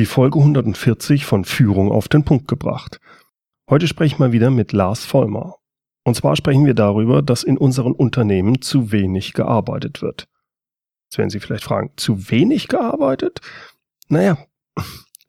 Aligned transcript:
Die 0.00 0.06
Folge 0.06 0.38
140 0.38 1.26
von 1.26 1.44
Führung 1.44 1.92
auf 1.92 2.08
den 2.08 2.24
Punkt 2.24 2.48
gebracht. 2.48 3.00
Heute 3.68 3.86
spreche 3.86 4.14
ich 4.14 4.18
mal 4.18 4.32
wieder 4.32 4.50
mit 4.50 4.72
Lars 4.72 5.04
Vollmer. 5.04 5.56
Und 6.06 6.14
zwar 6.14 6.36
sprechen 6.36 6.64
wir 6.64 6.72
darüber, 6.72 7.20
dass 7.20 7.42
in 7.42 7.58
unseren 7.58 7.92
Unternehmen 7.92 8.62
zu 8.62 8.92
wenig 8.92 9.34
gearbeitet 9.34 10.00
wird. 10.00 10.26
Jetzt 11.04 11.18
werden 11.18 11.28
Sie 11.28 11.38
vielleicht 11.38 11.64
fragen, 11.64 11.92
zu 11.96 12.30
wenig 12.30 12.68
gearbeitet? 12.68 13.42
Naja, 14.08 14.38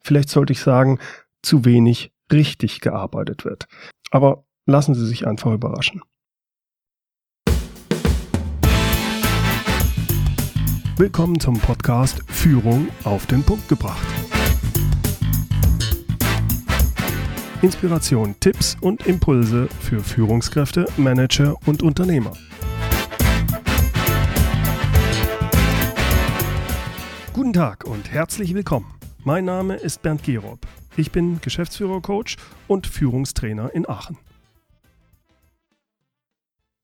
vielleicht 0.05 0.29
sollte 0.29 0.53
ich 0.53 0.61
sagen, 0.61 0.99
zu 1.41 1.65
wenig 1.65 2.13
richtig 2.31 2.79
gearbeitet 2.79 3.43
wird. 3.43 3.67
Aber 4.09 4.45
lassen 4.65 4.95
Sie 4.95 5.05
sich 5.05 5.27
einfach 5.27 5.51
überraschen. 5.51 6.01
Willkommen 10.95 11.41
zum 11.41 11.59
Podcast 11.59 12.21
Führung 12.27 12.87
auf 13.03 13.25
den 13.25 13.43
Punkt 13.43 13.67
gebracht. 13.67 14.30
Inspiration, 17.61 18.35
Tipps 18.39 18.75
und 18.81 19.05
Impulse 19.05 19.67
für 19.81 19.99
Führungskräfte, 19.99 20.87
Manager 20.97 21.55
und 21.67 21.83
Unternehmer. 21.83 22.33
Guten 27.33 27.53
Tag 27.53 27.83
und 27.85 28.11
herzlich 28.11 28.55
willkommen. 28.55 28.91
Mein 29.23 29.45
Name 29.45 29.75
ist 29.75 30.01
Bernd 30.01 30.23
Gerob. 30.23 30.65
Ich 30.97 31.11
bin 31.11 31.39
Geschäftsführer-Coach 31.39 32.37
und 32.67 32.87
Führungstrainer 32.87 33.71
in 33.75 33.87
Aachen. 33.87 34.17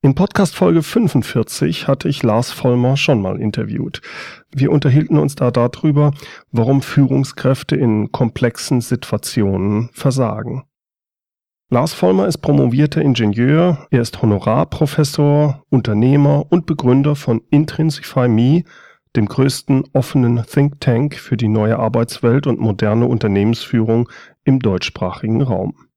In 0.04 0.14
Podcast 0.14 0.56
Folge 0.56 0.84
45 0.84 1.88
hatte 1.88 2.08
ich 2.08 2.22
Lars 2.22 2.52
Vollmer 2.52 2.98
schon 2.98 3.20
mal 3.20 3.42
interviewt. 3.42 4.02
Wir 4.52 4.72
unterhielten 4.72 5.18
uns 5.18 5.34
da 5.34 5.50
darüber, 5.50 6.14
warum 6.52 6.84
Führungskräfte 6.84 7.76
in 7.76 8.12
komplexen 8.12 8.80
Situationen 8.80 9.90
versagen. 9.94 10.66
Lars 11.72 11.94
Vollmer 11.94 12.28
ist 12.28 12.38
promovierter 12.38 13.02
Ingenieur, 13.02 13.88
er 13.90 14.02
ist 14.02 14.22
Honorarprofessor, 14.22 15.64
Unternehmer 15.70 16.46
und 16.52 16.68
Begründer 16.68 17.16
von 17.16 17.42
Intrinsify 17.50 18.28
Me, 18.28 18.66
dem 19.16 19.26
größten 19.26 19.84
offenen 19.94 20.46
Think 20.46 20.80
Tank 20.80 21.16
für 21.16 21.38
die 21.38 21.48
neue 21.48 21.80
Arbeitswelt 21.80 22.46
und 22.46 22.60
moderne 22.60 23.08
Unternehmensführung 23.08 24.08
im 24.44 24.60
deutschsprachigen 24.60 25.42
Raum. 25.42 25.88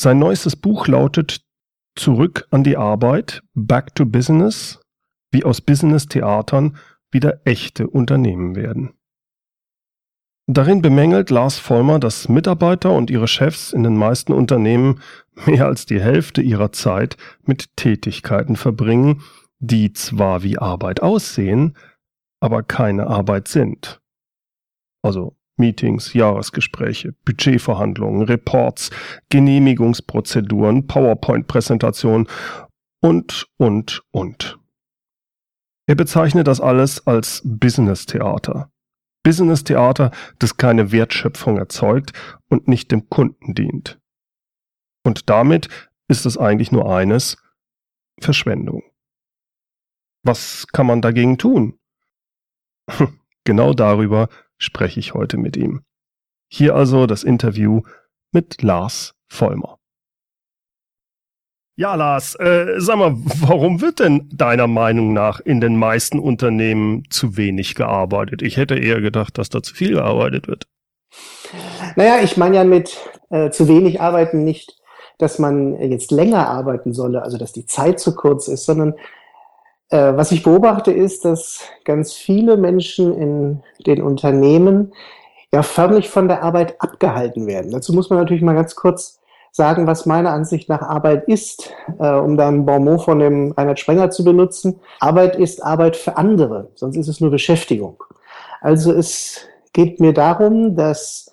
Sein 0.00 0.18
neuestes 0.18 0.56
Buch 0.56 0.88
lautet 0.88 1.42
Zurück 1.94 2.46
an 2.50 2.64
die 2.64 2.76
Arbeit, 2.76 3.42
Back 3.54 3.94
to 3.94 4.06
Business, 4.06 4.80
wie 5.30 5.44
aus 5.44 5.60
Business-Theatern 5.60 6.76
wieder 7.10 7.40
echte 7.44 7.86
Unternehmen 7.88 8.56
werden. 8.56 8.94
Darin 10.46 10.82
bemängelt 10.82 11.30
Lars 11.30 11.58
Vollmer, 11.58 12.00
dass 12.00 12.28
Mitarbeiter 12.28 12.92
und 12.92 13.10
ihre 13.10 13.28
Chefs 13.28 13.72
in 13.72 13.82
den 13.82 13.96
meisten 13.96 14.32
Unternehmen 14.32 15.00
mehr 15.46 15.66
als 15.66 15.86
die 15.86 16.00
Hälfte 16.00 16.42
ihrer 16.42 16.72
Zeit 16.72 17.16
mit 17.44 17.76
Tätigkeiten 17.76 18.56
verbringen, 18.56 19.22
die 19.58 19.92
zwar 19.92 20.42
wie 20.42 20.58
Arbeit 20.58 21.00
aussehen, 21.00 21.76
aber 22.40 22.62
keine 22.64 23.06
Arbeit 23.06 23.46
sind. 23.46 24.00
Also 25.02 25.36
Meetings, 25.56 26.14
Jahresgespräche, 26.14 27.14
Budgetverhandlungen, 27.24 28.22
Reports, 28.22 28.90
Genehmigungsprozeduren, 29.28 30.86
PowerPoint-Präsentationen 30.86 32.28
und, 33.00 33.46
und, 33.58 34.02
und. 34.10 34.58
Er 35.86 35.94
bezeichnet 35.94 36.46
das 36.46 36.60
alles 36.60 37.06
als 37.06 37.42
Business-Theater. 37.44 38.70
Business-Theater, 39.24 40.10
das 40.38 40.56
keine 40.56 40.90
Wertschöpfung 40.90 41.58
erzeugt 41.58 42.12
und 42.48 42.66
nicht 42.68 42.90
dem 42.90 43.08
Kunden 43.08 43.54
dient. 43.54 44.00
Und 45.04 45.28
damit 45.28 45.68
ist 46.08 46.26
es 46.26 46.38
eigentlich 46.38 46.72
nur 46.72 46.94
eines, 46.94 47.36
Verschwendung. 48.20 48.82
Was 50.24 50.66
kann 50.68 50.86
man 50.86 51.02
dagegen 51.02 51.38
tun? 51.38 51.78
genau 53.44 53.74
darüber 53.74 54.28
spreche 54.62 55.00
ich 55.00 55.14
heute 55.14 55.36
mit 55.36 55.56
ihm. 55.56 55.82
Hier 56.48 56.74
also 56.74 57.06
das 57.06 57.24
Interview 57.24 57.82
mit 58.32 58.62
Lars 58.62 59.14
Vollmer. 59.28 59.78
Ja, 61.74 61.94
Lars, 61.94 62.34
äh, 62.34 62.74
sag 62.78 62.98
mal, 62.98 63.14
warum 63.40 63.80
wird 63.80 63.98
denn 63.98 64.28
deiner 64.32 64.66
Meinung 64.66 65.12
nach 65.14 65.40
in 65.40 65.60
den 65.60 65.76
meisten 65.76 66.18
Unternehmen 66.18 67.04
zu 67.10 67.36
wenig 67.36 67.74
gearbeitet? 67.74 68.42
Ich 68.42 68.56
hätte 68.56 68.76
eher 68.76 69.00
gedacht, 69.00 69.38
dass 69.38 69.48
da 69.48 69.62
zu 69.62 69.74
viel 69.74 69.94
gearbeitet 69.94 70.48
wird. 70.48 70.66
Naja, 71.96 72.22
ich 72.22 72.36
meine 72.36 72.56
ja 72.56 72.64
mit 72.64 72.98
äh, 73.30 73.50
zu 73.50 73.68
wenig 73.68 74.00
arbeiten 74.00 74.44
nicht, 74.44 74.78
dass 75.18 75.38
man 75.38 75.80
jetzt 75.80 76.10
länger 76.10 76.48
arbeiten 76.48 76.92
solle, 76.92 77.22
also 77.22 77.38
dass 77.38 77.52
die 77.52 77.66
Zeit 77.66 78.00
zu 78.00 78.14
kurz 78.14 78.48
ist, 78.48 78.64
sondern 78.64 78.94
äh, 79.92 80.16
was 80.16 80.32
ich 80.32 80.42
beobachte, 80.42 80.90
ist, 80.90 81.24
dass 81.24 81.60
ganz 81.84 82.14
viele 82.14 82.56
Menschen 82.56 83.14
in 83.14 83.62
den 83.86 84.02
Unternehmen 84.02 84.92
ja 85.52 85.62
förmlich 85.62 86.08
von 86.08 86.28
der 86.28 86.42
Arbeit 86.42 86.80
abgehalten 86.80 87.46
werden. 87.46 87.70
Dazu 87.70 87.92
muss 87.92 88.08
man 88.08 88.18
natürlich 88.18 88.42
mal 88.42 88.54
ganz 88.54 88.74
kurz 88.74 89.20
sagen, 89.50 89.86
was 89.86 90.06
meiner 90.06 90.30
Ansicht 90.30 90.70
nach 90.70 90.80
Arbeit 90.80 91.28
ist, 91.28 91.74
äh, 91.98 92.10
um 92.10 92.38
da 92.38 92.48
ein 92.48 92.64
Bonmot 92.64 93.02
von 93.02 93.18
dem 93.18 93.52
Reinhard 93.52 93.78
Sprenger 93.78 94.10
zu 94.10 94.24
benutzen. 94.24 94.80
Arbeit 94.98 95.36
ist 95.36 95.62
Arbeit 95.62 95.96
für 95.96 96.16
andere, 96.16 96.70
sonst 96.74 96.96
ist 96.96 97.08
es 97.08 97.20
nur 97.20 97.30
Beschäftigung. 97.30 98.02
Also 98.62 98.92
es 98.92 99.46
geht 99.74 100.00
mir 100.00 100.14
darum, 100.14 100.74
dass 100.74 101.30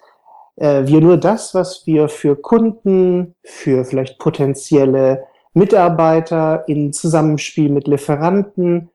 äh, 0.58 0.86
wir 0.86 1.00
nur 1.00 1.16
das, 1.16 1.56
was 1.56 1.88
wir 1.88 2.10
für 2.10 2.36
Kunden, 2.36 3.36
für 3.44 3.86
vielleicht 3.86 4.20
potenzielle 4.20 5.29
Mitarbeiter 5.54 6.64
in 6.68 6.94
Zusammenspiel 6.94 7.70
mit 7.70 7.88
Lieferanten, 7.88 8.90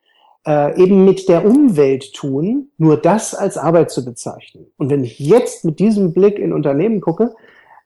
äh, 0.46 0.80
eben 0.80 1.04
mit 1.04 1.28
der 1.28 1.44
Umwelt 1.44 2.12
tun, 2.12 2.70
nur 2.78 2.96
das 2.96 3.34
als 3.34 3.56
Arbeit 3.56 3.90
zu 3.90 4.04
bezeichnen. 4.04 4.66
Und 4.76 4.90
wenn 4.90 5.04
ich 5.04 5.18
jetzt 5.18 5.64
mit 5.64 5.78
diesem 5.78 6.12
Blick 6.12 6.38
in 6.38 6.52
Unternehmen 6.52 7.00
gucke, 7.00 7.34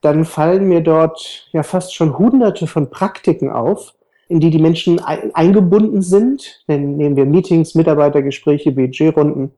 dann 0.01 0.25
fallen 0.25 0.67
mir 0.67 0.81
dort 0.81 1.49
ja 1.51 1.63
fast 1.63 1.93
schon 1.93 2.17
hunderte 2.17 2.67
von 2.67 2.89
Praktiken 2.89 3.49
auf, 3.49 3.93
in 4.27 4.39
die 4.39 4.49
die 4.49 4.59
Menschen 4.59 4.99
eingebunden 4.99 6.01
sind. 6.01 6.63
Dann 6.67 6.95
nehmen 6.97 7.15
wir 7.15 7.25
Meetings, 7.25 7.75
Mitarbeitergespräche, 7.75 8.71
Budgetrunden 8.71 9.51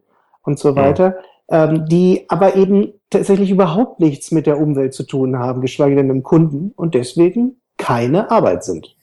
und 0.43 0.57
so 0.57 0.75
weiter, 0.75 1.17
ja. 1.49 1.66
ähm, 1.66 1.85
die 1.88 2.25
aber 2.29 2.55
eben 2.55 2.93
tatsächlich 3.09 3.51
überhaupt 3.51 3.99
nichts 3.99 4.31
mit 4.31 4.47
der 4.47 4.59
Umwelt 4.59 4.93
zu 4.93 5.03
tun 5.03 5.38
haben, 5.38 5.61
geschweige 5.61 5.95
denn 5.95 6.07
mit 6.07 6.16
dem 6.16 6.23
Kunden 6.23 6.72
und 6.75 6.95
deswegen 6.95 7.57
keine 7.78 8.31
Arbeit 8.31 8.63
sind. 8.63 8.95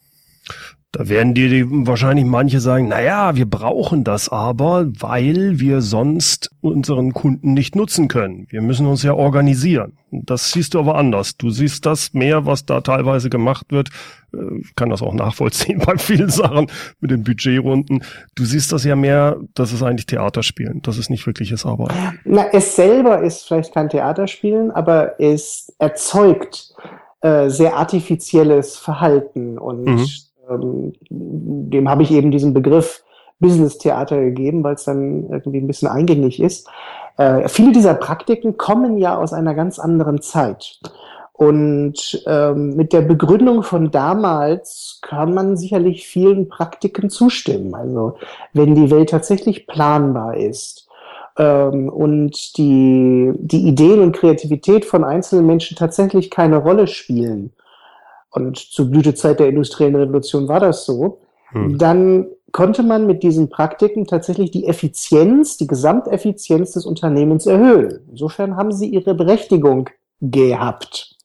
Da 0.91 1.07
werden 1.07 1.35
dir 1.35 1.67
wahrscheinlich 1.69 2.25
manche 2.25 2.59
sagen, 2.59 2.87
na 2.87 2.99
ja, 2.99 3.35
wir 3.35 3.47
brauchen 3.47 4.03
das 4.03 4.27
aber, 4.29 4.87
weil 4.99 5.59
wir 5.59 5.81
sonst 5.81 6.49
unseren 6.61 7.13
Kunden 7.13 7.53
nicht 7.53 7.75
nutzen 7.75 8.07
können. 8.07 8.47
Wir 8.49 8.63
müssen 8.63 8.87
uns 8.87 9.03
ja 9.03 9.13
organisieren. 9.13 9.99
Das 10.09 10.51
siehst 10.51 10.73
du 10.73 10.79
aber 10.79 10.95
anders. 10.95 11.37
Du 11.37 11.51
siehst 11.51 11.85
das 11.85 12.13
mehr, 12.13 12.47
was 12.47 12.65
da 12.65 12.81
teilweise 12.81 13.29
gemacht 13.29 13.67
wird. 13.69 13.89
Ich 14.33 14.39
äh, 14.39 14.73
kann 14.75 14.89
das 14.89 15.03
auch 15.03 15.13
nachvollziehen 15.13 15.79
bei 15.85 15.95
vielen 15.99 16.29
Sachen 16.29 16.71
mit 16.99 17.11
den 17.11 17.23
Budgetrunden. 17.23 18.03
Du 18.33 18.43
siehst 18.43 18.71
das 18.71 18.83
ja 18.83 18.95
mehr, 18.95 19.37
das 19.53 19.71
ist 19.71 19.83
eigentlich 19.83 20.07
Theaterspielen. 20.07 20.81
Das 20.81 20.97
ist 20.97 21.11
nicht 21.11 21.27
wirkliches 21.27 21.67
Arbeiten. 21.67 22.19
Na, 22.25 22.47
es 22.51 22.75
selber 22.75 23.21
ist 23.21 23.47
vielleicht 23.47 23.75
kein 23.75 23.89
Theaterspielen, 23.89 24.71
aber 24.71 25.19
es 25.21 25.71
erzeugt 25.77 26.73
äh, 27.21 27.47
sehr 27.49 27.75
artifizielles 27.75 28.75
Verhalten 28.75 29.59
und 29.59 29.83
mhm 29.83 30.07
ähm, 30.49 30.93
dem 31.09 31.89
habe 31.89 32.03
ich 32.03 32.11
eben 32.11 32.31
diesen 32.31 32.53
Begriff 32.53 33.03
Business-Theater 33.39 34.19
gegeben, 34.19 34.63
weil 34.63 34.75
es 34.75 34.83
dann 34.83 35.29
irgendwie 35.29 35.59
ein 35.59 35.67
bisschen 35.67 35.87
eingängig 35.87 36.39
ist. 36.41 36.67
Äh, 37.17 37.47
viele 37.47 37.71
dieser 37.71 37.93
Praktiken 37.93 38.57
kommen 38.57 38.97
ja 38.97 39.17
aus 39.17 39.33
einer 39.33 39.55
ganz 39.55 39.79
anderen 39.79 40.21
Zeit. 40.21 40.79
Und 41.33 42.21
ähm, 42.27 42.75
mit 42.75 42.91
der 42.91 42.99
Begründung 42.99 43.63
von 43.63 43.91
damals 43.91 44.99
kann 45.01 45.33
man 45.33 45.55
sicherlich 45.55 46.05
vielen 46.05 46.49
Praktiken 46.49 47.09
zustimmen. 47.09 47.73
Also 47.73 48.15
wenn 48.51 48.75
die 48.75 48.91
Welt 48.91 49.11
tatsächlich 49.11 49.65
planbar 49.65 50.35
ist 50.35 50.89
ähm, 51.37 51.87
und 51.87 52.57
die, 52.57 53.31
die 53.37 53.69
Ideen 53.69 54.01
und 54.01 54.17
Kreativität 54.17 54.83
von 54.83 55.05
einzelnen 55.05 55.45
Menschen 55.45 55.77
tatsächlich 55.77 56.29
keine 56.29 56.57
Rolle 56.57 56.87
spielen, 56.87 57.53
und 58.31 58.57
zur 58.57 58.89
Blütezeit 58.89 59.39
der 59.39 59.49
industriellen 59.49 59.95
Revolution 59.95 60.47
war 60.47 60.59
das 60.59 60.85
so, 60.85 61.21
hm. 61.49 61.77
dann 61.77 62.27
konnte 62.51 62.83
man 62.83 63.07
mit 63.07 63.23
diesen 63.23 63.49
Praktiken 63.49 64.05
tatsächlich 64.05 64.51
die 64.51 64.65
Effizienz, 64.65 65.57
die 65.57 65.67
Gesamteffizienz 65.67 66.71
des 66.71 66.85
Unternehmens 66.85 67.45
erhöhen. 67.45 68.07
Insofern 68.09 68.55
haben 68.55 68.71
sie 68.71 68.89
ihre 68.89 69.13
Berechtigung 69.13 69.89
gehabt. 70.21 71.15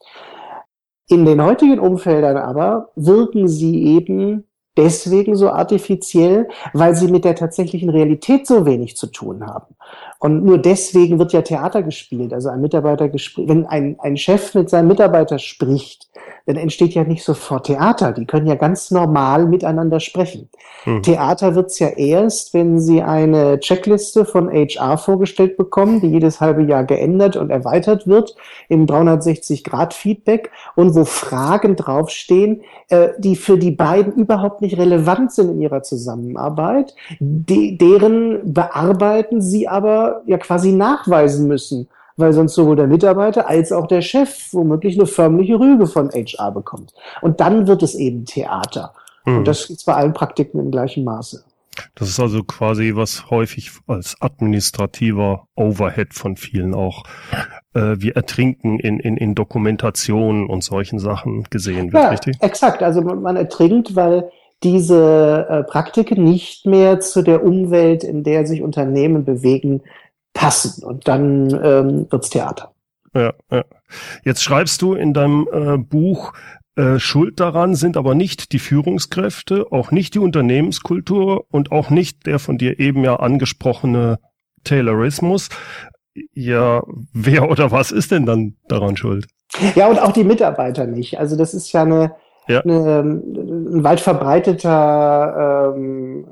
In 1.08 1.24
den 1.24 1.42
heutigen 1.42 1.78
Umfeldern 1.78 2.36
aber 2.36 2.90
wirken 2.96 3.48
sie 3.48 3.84
eben 3.84 4.44
deswegen 4.76 5.36
so 5.36 5.50
artifiziell, 5.50 6.48
weil 6.72 6.94
sie 6.94 7.08
mit 7.08 7.24
der 7.24 7.36
tatsächlichen 7.36 7.90
Realität 7.90 8.46
so 8.46 8.66
wenig 8.66 8.96
zu 8.96 9.06
tun 9.06 9.46
haben. 9.46 9.73
Und 10.19 10.44
nur 10.44 10.58
deswegen 10.58 11.19
wird 11.19 11.32
ja 11.32 11.43
Theater 11.43 11.82
gespielt. 11.82 12.32
Also 12.32 12.49
ein 12.49 12.61
Mitarbeiter 12.61 13.08
gespielt, 13.11 13.49
wenn 13.49 13.67
ein, 13.67 13.96
ein 14.00 14.17
Chef 14.17 14.55
mit 14.55 14.70
seinem 14.70 14.88
Mitarbeiter 14.88 15.38
spricht, 15.38 16.08
dann 16.46 16.56
entsteht 16.56 16.94
ja 16.94 17.05
nicht 17.05 17.25
sofort 17.25 17.67
Theater. 17.67 18.12
Die 18.12 18.26
können 18.26 18.46
ja 18.46 18.55
ganz 18.55 18.91
normal 18.91 19.46
miteinander 19.46 20.00
sprechen. 20.00 20.49
Hm. 20.85 21.02
Theater 21.02 21.55
wird's 21.55 21.79
ja 21.79 21.88
erst, 21.88 22.55
wenn 22.55 22.81
Sie 22.81 23.02
eine 23.02 23.61
Checkliste 23.61 24.25
von 24.25 24.50
HR 24.50 24.99
vorgestellt 24.99 25.56
bekommen, 25.56 26.00
die 26.00 26.08
jedes 26.08 26.41
halbe 26.41 26.62
Jahr 26.62 26.85
geändert 26.85 27.37
und 27.37 27.50
erweitert 27.50 28.06
wird 28.06 28.35
im 28.69 28.87
360-Grad-Feedback 28.87 30.50
und 30.75 30.94
wo 30.94 31.05
Fragen 31.05 31.76
draufstehen, 31.76 32.62
äh, 32.88 33.08
die 33.19 33.37
für 33.37 33.58
die 33.58 33.70
beiden 33.70 34.14
überhaupt 34.14 34.61
nicht 34.61 34.79
relevant 34.79 35.32
sind 35.32 35.50
in 35.50 35.61
ihrer 35.61 35.82
Zusammenarbeit, 35.82 36.94
de 37.20 37.76
deren 37.76 38.52
Bearbeiten 38.52 39.41
Sie 39.41 39.69
aber 39.69 39.83
ja 40.26 40.38
quasi 40.38 40.72
nachweisen 40.72 41.46
müssen 41.48 41.88
weil 42.16 42.32
sonst 42.32 42.54
sowohl 42.54 42.76
der 42.76 42.86
Mitarbeiter 42.86 43.48
als 43.48 43.72
auch 43.72 43.86
der 43.86 44.02
Chef 44.02 44.52
womöglich 44.52 44.96
eine 44.96 45.06
förmliche 45.06 45.58
Rüge 45.58 45.86
von 45.86 46.10
HR 46.10 46.52
bekommt. 46.52 46.92
Und 47.22 47.40
dann 47.40 47.66
wird 47.66 47.82
es 47.82 47.94
eben 47.94 48.25
Theater. 48.25 48.94
Hm. 49.25 49.38
Und 49.38 49.48
das 49.48 49.69
ist 49.69 49.86
bei 49.86 49.94
allen 49.94 50.12
Praktiken 50.12 50.60
im 50.60 50.70
gleichen 50.70 51.04
Maße. 51.04 51.44
Das 51.96 52.08
ist 52.08 52.20
also 52.20 52.44
quasi, 52.44 52.92
was 52.94 53.31
häufig 53.31 53.72
als 53.88 54.16
administrativer 54.20 55.48
Overhead 55.56 56.14
von 56.14 56.36
vielen 56.36 56.72
auch 56.72 57.02
äh, 57.72 57.96
wie 57.98 58.12
Ertrinken 58.12 58.78
in, 58.78 59.00
in, 59.00 59.16
in 59.16 59.34
Dokumentationen 59.34 60.46
und 60.46 60.62
solchen 60.62 61.00
Sachen 61.00 61.44
gesehen 61.50 61.92
wird, 61.92 62.04
ja, 62.04 62.10
richtig? 62.10 62.36
Exakt, 62.40 62.81
also 62.81 63.02
man, 63.02 63.22
man 63.22 63.34
ertrinkt, 63.34 63.96
weil 63.96 64.31
diese 64.64 65.46
äh, 65.49 65.62
Praktiken 65.62 66.25
nicht 66.25 66.66
mehr 66.66 67.00
zu 67.00 67.22
der 67.22 67.44
Umwelt, 67.44 68.02
in 68.02 68.25
der 68.25 68.46
sich 68.46 68.62
Unternehmen 68.62 69.25
bewegen, 69.25 69.82
passen. 70.32 70.84
Und 70.84 71.06
dann 71.06 71.50
ähm, 71.62 72.06
wird's 72.11 72.31
Theater. 72.31 72.72
Ja, 73.14 73.32
ja. 73.50 73.64
Jetzt 74.25 74.43
schreibst 74.43 74.82
du 74.82 74.94
in 74.94 75.14
deinem 75.14 75.49
äh, 75.52 75.78
Buch, 75.78 76.32
äh, 76.76 76.99
Schuld 76.99 77.38
daran 77.38 77.76
sind 77.76 77.96
aber 77.96 78.14
nicht 78.16 78.52
die 78.52 78.58
Führungskräfte, 78.58 79.70
auch 79.70 79.93
nicht 79.93 80.14
die 80.14 80.19
Unternehmenskultur 80.19 81.46
und 81.50 81.70
auch 81.70 81.90
nicht 81.90 82.26
der 82.26 82.40
von 82.40 82.58
dir 82.58 82.81
eben 82.81 83.05
ja 83.05 83.17
angesprochene 83.17 84.19
Taylorismus. 84.64 85.50
Ja, 86.32 86.82
wer 87.12 87.49
oder 87.50 87.70
was 87.70 87.93
ist 87.93 88.10
denn 88.10 88.26
dann 88.26 88.56
daran 88.67 88.96
schuld? 88.96 89.26
Ja, 89.76 89.88
und 89.88 90.00
auch 90.00 90.12
die 90.12 90.25
Mitarbeiter 90.25 90.87
nicht. 90.87 91.19
Also 91.19 91.37
das 91.37 91.55
ist 91.55 91.72
ja 91.72 91.82
eine, 91.82 92.17
ja. 92.46 92.61
Eine, 92.61 93.00
ein 93.00 93.85
weit 93.85 94.00
verbreiteter 94.00 95.73
ähm, 95.75 96.26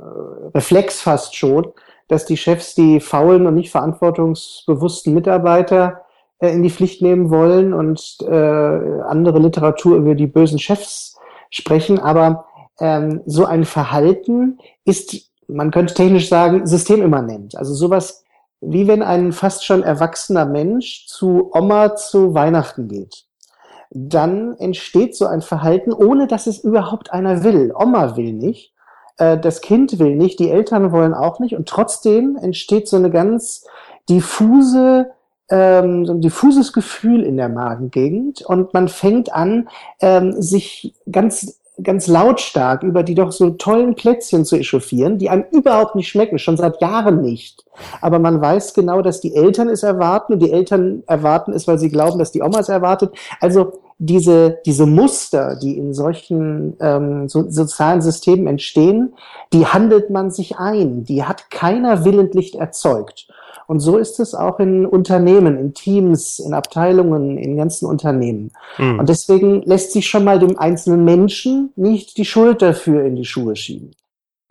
Reflex 0.54 1.00
fast 1.00 1.34
schon, 1.36 1.68
dass 2.08 2.26
die 2.26 2.36
Chefs 2.36 2.74
die 2.74 3.00
faulen 3.00 3.46
und 3.46 3.54
nicht 3.54 3.70
verantwortungsbewussten 3.70 5.14
Mitarbeiter 5.14 6.02
äh, 6.38 6.52
in 6.52 6.62
die 6.62 6.70
Pflicht 6.70 7.00
nehmen 7.00 7.30
wollen 7.30 7.72
und 7.72 8.18
äh, 8.20 8.32
andere 8.32 9.38
Literatur 9.38 9.96
über 9.96 10.14
die 10.14 10.26
bösen 10.26 10.58
Chefs 10.58 11.16
sprechen. 11.50 11.98
Aber 11.98 12.44
ähm, 12.80 13.22
so 13.26 13.46
ein 13.46 13.64
Verhalten 13.64 14.58
ist, 14.84 15.30
man 15.48 15.70
könnte 15.70 15.94
technisch 15.94 16.28
sagen, 16.28 16.66
systemimmanent. 16.66 17.56
Also 17.56 17.74
sowas 17.74 18.22
wie 18.62 18.86
wenn 18.86 19.02
ein 19.02 19.32
fast 19.32 19.64
schon 19.64 19.82
erwachsener 19.82 20.46
Mensch 20.46 21.06
zu 21.08 21.50
Oma 21.52 21.96
zu 21.96 22.32
Weihnachten 22.32 22.88
geht. 22.88 23.24
Dann 23.94 24.56
entsteht 24.56 25.16
so 25.16 25.26
ein 25.26 25.42
Verhalten, 25.42 25.92
ohne 25.92 26.26
dass 26.26 26.46
es 26.46 26.58
überhaupt 26.58 27.12
einer 27.12 27.44
will. 27.44 27.72
Oma 27.76 28.16
will 28.16 28.32
nicht 28.32 28.72
äh, 29.18 29.38
das 29.38 29.60
Kind 29.60 29.98
will 29.98 30.16
nicht, 30.16 30.38
die 30.38 30.50
Eltern 30.50 30.92
wollen 30.92 31.14
auch 31.14 31.38
nicht 31.38 31.54
und 31.54 31.68
trotzdem 31.68 32.36
entsteht 32.36 32.88
so 32.88 32.96
eine 32.96 33.10
ganz 33.10 33.66
diffuse 34.08 35.10
ähm, 35.52 36.06
so 36.06 36.14
ein 36.14 36.20
diffuses 36.20 36.72
Gefühl 36.72 37.22
in 37.22 37.36
der 37.36 37.50
Magengegend 37.50 38.42
und 38.42 38.72
man 38.72 38.88
fängt 38.88 39.32
an, 39.32 39.68
ähm, 40.00 40.40
sich 40.40 40.94
ganz 41.10 41.60
ganz 41.82 42.06
lautstark 42.06 42.82
über 42.82 43.02
die 43.02 43.14
doch 43.14 43.32
so 43.32 43.50
tollen 43.50 43.94
Plätzchen 43.94 44.44
zu 44.44 44.56
echauffieren, 44.56 45.18
die 45.18 45.30
einem 45.30 45.44
überhaupt 45.52 45.94
nicht 45.94 46.08
schmecken, 46.08 46.38
schon 46.38 46.56
seit 46.56 46.80
Jahren 46.82 47.22
nicht. 47.22 47.64
Aber 48.00 48.18
man 48.18 48.40
weiß 48.40 48.74
genau, 48.74 49.00
dass 49.00 49.20
die 49.20 49.34
Eltern 49.34 49.68
es 49.68 49.82
erwarten 49.82 50.34
und 50.34 50.40
die 50.40 50.52
Eltern 50.52 51.02
erwarten 51.06 51.52
es, 51.52 51.66
weil 51.66 51.78
sie 51.78 51.88
glauben, 51.88 52.18
dass 52.18 52.32
die 52.32 52.42
Oma 52.42 52.60
es 52.60 52.68
erwartet. 52.68 53.14
Also 53.40 53.72
diese, 53.98 54.58
diese 54.66 54.84
Muster, 54.84 55.56
die 55.56 55.78
in 55.78 55.94
solchen 55.94 56.76
ähm, 56.80 57.28
so, 57.28 57.48
sozialen 57.48 58.02
Systemen 58.02 58.48
entstehen, 58.48 59.14
die 59.52 59.66
handelt 59.66 60.10
man 60.10 60.30
sich 60.30 60.58
ein. 60.58 61.04
Die 61.04 61.24
hat 61.24 61.50
keiner 61.50 62.04
willentlich 62.04 62.58
erzeugt. 62.58 63.28
Und 63.72 63.80
so 63.80 63.96
ist 63.96 64.20
es 64.20 64.34
auch 64.34 64.60
in 64.60 64.84
Unternehmen, 64.84 65.56
in 65.56 65.72
Teams, 65.72 66.38
in 66.40 66.52
Abteilungen, 66.52 67.38
in 67.38 67.56
ganzen 67.56 67.86
Unternehmen. 67.86 68.50
Mhm. 68.76 68.98
Und 68.98 69.08
deswegen 69.08 69.62
lässt 69.62 69.92
sich 69.92 70.06
schon 70.06 70.24
mal 70.24 70.38
dem 70.38 70.58
einzelnen 70.58 71.06
Menschen 71.06 71.72
nicht 71.74 72.18
die 72.18 72.26
Schuld 72.26 72.60
dafür 72.60 73.02
in 73.02 73.16
die 73.16 73.24
Schuhe 73.24 73.56
schieben. 73.56 73.92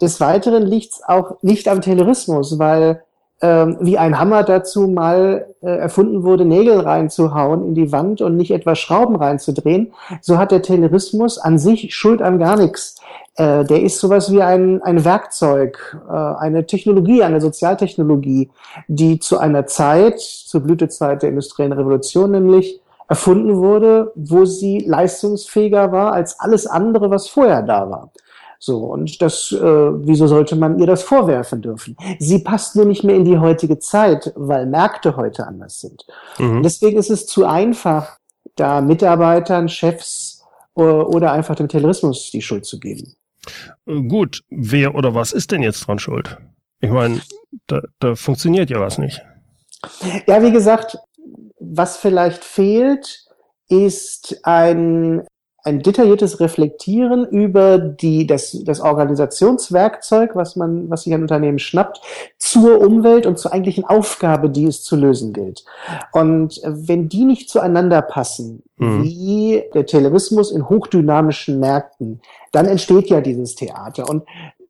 Des 0.01 0.19
Weiteren 0.21 0.65
liegt 0.65 0.94
es 0.94 1.03
auch 1.07 1.35
nicht 1.44 1.68
am 1.68 1.81
Terrorismus, 1.81 2.57
weil 2.57 3.03
ähm, 3.44 3.77
wie 3.79 4.00
ein 4.00 4.18
Hammer 4.18 4.41
dazu 4.41 4.88
mal 4.88 5.45
äh, 5.62 5.69
erfunden 5.69 6.24
wurde, 6.24 6.44
Nägel 6.44 6.79
reinzuhauen 6.79 7.63
in 7.67 7.75
die 7.75 7.91
Wand 7.91 8.21
und 8.21 8.38
nicht 8.38 8.50
etwa 8.50 8.74
Schrauben 8.74 9.15
reinzudrehen, 9.15 9.94
so 10.21 10.39
hat 10.39 10.51
der 10.51 10.63
Taylorismus 10.63 11.38
an 11.38 11.59
sich 11.59 11.94
Schuld 11.94 12.24
an 12.24 12.39
gar 12.39 12.57
nichts. 12.57 12.95
Äh, 13.41 13.65
der 13.65 13.81
ist 13.81 13.99
sowas 13.99 14.31
wie 14.31 14.43
ein, 14.43 14.83
ein 14.83 15.03
Werkzeug, 15.03 15.97
äh, 16.07 16.13
eine 16.13 16.67
Technologie, 16.67 17.23
eine 17.23 17.41
Sozialtechnologie, 17.41 18.51
die 18.88 19.17
zu 19.17 19.39
einer 19.39 19.65
Zeit, 19.65 20.19
zur 20.19 20.61
Blütezeit 20.61 21.23
der 21.23 21.29
industriellen 21.29 21.73
Revolution 21.73 22.29
nämlich, 22.29 22.79
erfunden 23.09 23.57
wurde, 23.57 24.11
wo 24.13 24.45
sie 24.45 24.79
leistungsfähiger 24.85 25.91
war 25.91 26.13
als 26.13 26.39
alles 26.39 26.67
andere, 26.67 27.09
was 27.09 27.29
vorher 27.29 27.63
da 27.63 27.89
war. 27.89 28.11
So, 28.59 28.77
und 28.85 29.19
das, 29.23 29.51
äh, 29.51 29.59
wieso 29.59 30.27
sollte 30.27 30.55
man 30.55 30.77
ihr 30.77 30.85
das 30.85 31.01
vorwerfen 31.01 31.63
dürfen? 31.63 31.97
Sie 32.19 32.39
passt 32.39 32.75
nur 32.75 32.85
nicht 32.85 33.03
mehr 33.03 33.15
in 33.15 33.25
die 33.25 33.39
heutige 33.39 33.79
Zeit, 33.79 34.31
weil 34.35 34.67
Märkte 34.67 35.17
heute 35.17 35.47
anders 35.47 35.81
sind. 35.81 36.05
Mhm. 36.38 36.61
Deswegen 36.61 36.99
ist 36.99 37.09
es 37.09 37.25
zu 37.25 37.45
einfach, 37.45 38.19
da 38.55 38.81
Mitarbeitern, 38.81 39.67
Chefs 39.67 40.43
äh, 40.75 40.81
oder 40.81 41.31
einfach 41.31 41.55
dem 41.55 41.69
Terrorismus 41.69 42.29
die 42.29 42.43
Schuld 42.43 42.65
zu 42.65 42.79
geben. 42.79 43.15
Äh, 43.85 44.01
gut, 44.01 44.43
wer 44.49 44.95
oder 44.95 45.15
was 45.15 45.31
ist 45.31 45.51
denn 45.51 45.63
jetzt 45.63 45.88
dran 45.88 45.99
schuld? 45.99 46.38
Ich 46.79 46.89
meine, 46.89 47.21
da, 47.67 47.81
da 47.99 48.15
funktioniert 48.15 48.69
ja 48.69 48.79
was 48.79 48.97
nicht. 48.97 49.21
Ja, 50.27 50.41
wie 50.43 50.51
gesagt, 50.51 50.97
was 51.59 51.97
vielleicht 51.97 52.43
fehlt, 52.43 53.25
ist 53.69 54.39
ein 54.43 55.25
ein 55.63 55.82
detailliertes 55.82 56.39
Reflektieren 56.39 57.25
über 57.25 57.77
die, 57.77 58.25
das, 58.25 58.58
das 58.63 58.82
Organisationswerkzeug, 58.82 60.36
was 60.36 60.56
man, 60.56 60.89
was 60.89 61.03
sich 61.03 61.13
ein 61.13 61.22
Unternehmen 61.22 61.60
schnappt, 61.60 62.01
zur 62.38 62.82
Umwelt 62.82 63.25
und 63.25 63.38
zur 63.38 63.53
eigentlichen 63.53 63.86
Aufgabe, 63.86 64.50
die 64.50 64.65
es 64.65 64.84
zu 64.84 64.96
lösen 64.96 65.34
gilt. 65.34 65.63
Und 66.13 66.62
wenn 66.65 67.10
die 67.10 67.25
nicht 67.25 67.50
zueinander 67.50 68.01
passen, 68.01 68.63
mhm. 68.77 69.03
wie 69.03 69.63
der 69.74 69.86
Terrorismus 69.86 70.51
in 70.51 70.68
hochdynamischen 70.68 71.60
Märkten, 71.60 72.22
dann 72.51 72.65
entsteht 72.65 73.10
ja 73.10 73.22
dieses 73.22 73.56
Theater. 73.56 74.10
Und 74.10 74.24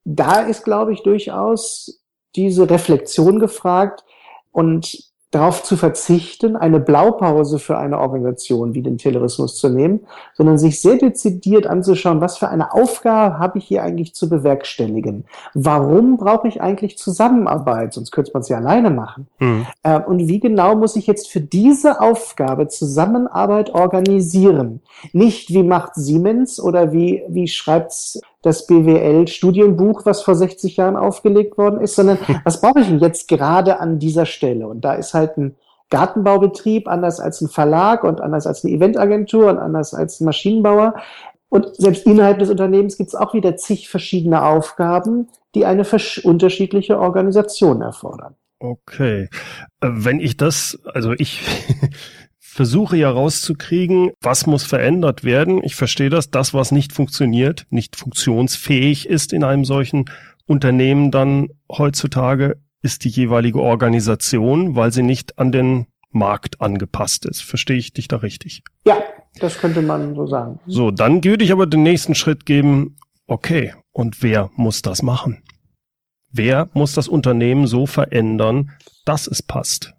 da 0.04 0.42
ist, 0.42 0.64
glaube 0.64 0.94
ich, 0.94 1.04
durchaus 1.04 2.02
diese 2.36 2.70
Reflexion 2.70 3.40
gefragt 3.40 4.04
und 4.52 5.11
darauf 5.32 5.64
zu 5.64 5.78
verzichten, 5.78 6.58
eine 6.58 6.82
Blaupause 6.82 7.58
für 7.58 7.78
eine 7.78 8.00
Organisation 8.00 8.74
wie 8.74 8.82
den 8.82 8.98
Terrorismus 8.98 9.56
zu 9.56 9.70
nehmen, 9.70 10.02
sondern 10.34 10.58
sich 10.58 10.82
sehr 10.82 10.98
dezidiert 10.98 11.68
anzuschauen, 11.68 12.20
was 12.20 12.38
für 12.38 12.50
eine 12.50 12.74
Aufgabe 12.74 13.40
habe 13.40 13.58
ich 13.58 13.66
hier 13.66 13.82
eigentlich 13.82 14.14
zu 14.14 14.30
bewerkstelligen? 14.30 15.26
Warum 15.54 16.18
brauche 16.18 16.50
ich 16.50 16.62
eigentlich 16.62 16.98
Zusammenarbeit? 16.98 17.94
Sonst 17.94 18.12
könnte 18.12 18.32
man 18.34 18.42
es 18.42 18.50
ja 18.50 18.58
alleine 18.58 18.90
machen. 18.90 19.28
Mhm. 19.40 19.66
Äh, 19.84 20.02
und 20.02 20.28
wie 20.28 20.42
genau 20.42 20.76
muss 20.76 20.98
ich 20.98 21.08
jetzt 21.08 21.30
für 21.30 21.42
diese 21.42 22.02
Aufgabe 22.02 22.68
Zusammenarbeit 22.68 23.74
organisieren? 23.74 24.82
Nicht 25.14 25.50
wie 25.54 25.64
macht 25.64 25.96
Siemens 25.96 26.60
oder 26.60 26.92
wie, 26.92 27.24
wie 27.30 27.48
schreibt 27.48 28.22
das 28.42 28.66
BWL-Studienbuch, 28.68 30.06
was 30.06 30.24
vor 30.24 30.36
60 30.36 30.78
Jahren 30.78 30.96
aufgelegt 30.96 31.58
worden 31.58 31.80
ist, 31.80 31.96
sondern 31.96 32.18
was 32.44 32.62
brauche 32.62 32.80
ich 32.80 32.88
denn 32.88 33.00
jetzt 33.00 33.28
gerade 33.28 33.80
an 33.80 34.00
dieser 34.00 34.26
Stelle? 34.26 34.68
Und 34.68 34.82
da 34.82 34.94
ist 34.94 35.14
halt 35.14 35.38
ein 35.38 35.56
Gartenbaubetrieb 35.90 36.88
anders 36.88 37.20
als 37.20 37.42
ein 37.42 37.50
Verlag 37.50 38.04
und 38.04 38.22
anders 38.22 38.48
als 38.48 38.64
eine 38.64 38.74
Eventagentur 38.74 39.50
und 39.50 39.58
anders 39.58 39.94
als 39.94 40.20
ein 40.20 40.26
Maschinenbauer. 40.26 40.96
Und 41.50 41.76
selbst 41.76 42.06
innerhalb 42.06 42.40
des 42.40 42.50
Unternehmens 42.50 42.98
gibt 42.98 43.10
es 43.10 43.16
auch 43.16 43.34
wieder 43.34 43.58
zig 43.58 43.90
verschiedene 43.90 44.44
Aufgaben, 44.44 45.28
die 45.54 45.66
eine 45.66 45.86
unterschiedliche 46.24 46.98
Organisation 46.98 47.82
erfordern. 47.82 48.36
Okay. 48.60 49.28
Äh, 49.82 49.90
wenn 49.92 50.20
ich 50.20 50.38
das, 50.38 50.80
also 50.86 51.12
ich 51.12 51.42
versuche 52.52 52.98
ja 52.98 53.10
rauszukriegen, 53.10 54.12
was 54.20 54.46
muss 54.46 54.64
verändert 54.64 55.24
werden. 55.24 55.64
Ich 55.64 55.76
verstehe 55.76 56.10
das, 56.10 56.30
das, 56.30 56.54
was 56.54 56.72
nicht 56.72 56.92
funktioniert, 56.92 57.66
nicht 57.70 57.96
funktionsfähig 57.96 59.08
ist 59.08 59.32
in 59.32 59.46
einem 59.46 59.64
solchen 59.64 60.06
Unternehmen 60.46 61.12
dann 61.12 61.48
heutzutage, 61.72 62.58
ist 62.82 63.06
die 63.06 63.10
jeweilige 63.10 63.62
Organisation, 63.62 64.76
weil 64.76 64.92
sie 64.92 65.02
nicht 65.02 65.40
an 65.40 65.54
den 65.54 65.88
Markt 66.10 66.60
angepasst 66.60 67.26
ist. 67.26 67.42
Verstehe 67.42 67.78
ich 67.78 67.94
dich 67.94 68.10
da 68.10 68.18
richtig? 68.18 68.64
Ja, 68.86 68.98
das 69.40 69.58
könnte 69.58 69.82
man 69.82 70.14
so 70.16 70.28
sagen. 70.28 70.60
So, 70.68 70.92
dann 70.92 71.24
würde 71.24 71.46
ich 71.46 71.54
aber 71.54 71.68
den 71.68 71.84
nächsten 71.84 72.16
Schritt 72.16 72.46
geben. 72.46 72.98
Okay, 73.28 73.74
und 73.94 74.22
wer 74.24 74.50
muss 74.56 74.82
das 74.82 75.04
machen? 75.04 75.42
Wer 76.34 76.70
muss 76.74 76.96
das 76.96 77.08
Unternehmen 77.08 77.66
so 77.66 77.86
verändern, 77.86 78.72
dass 79.06 79.28
es 79.28 79.42
passt? 79.42 79.94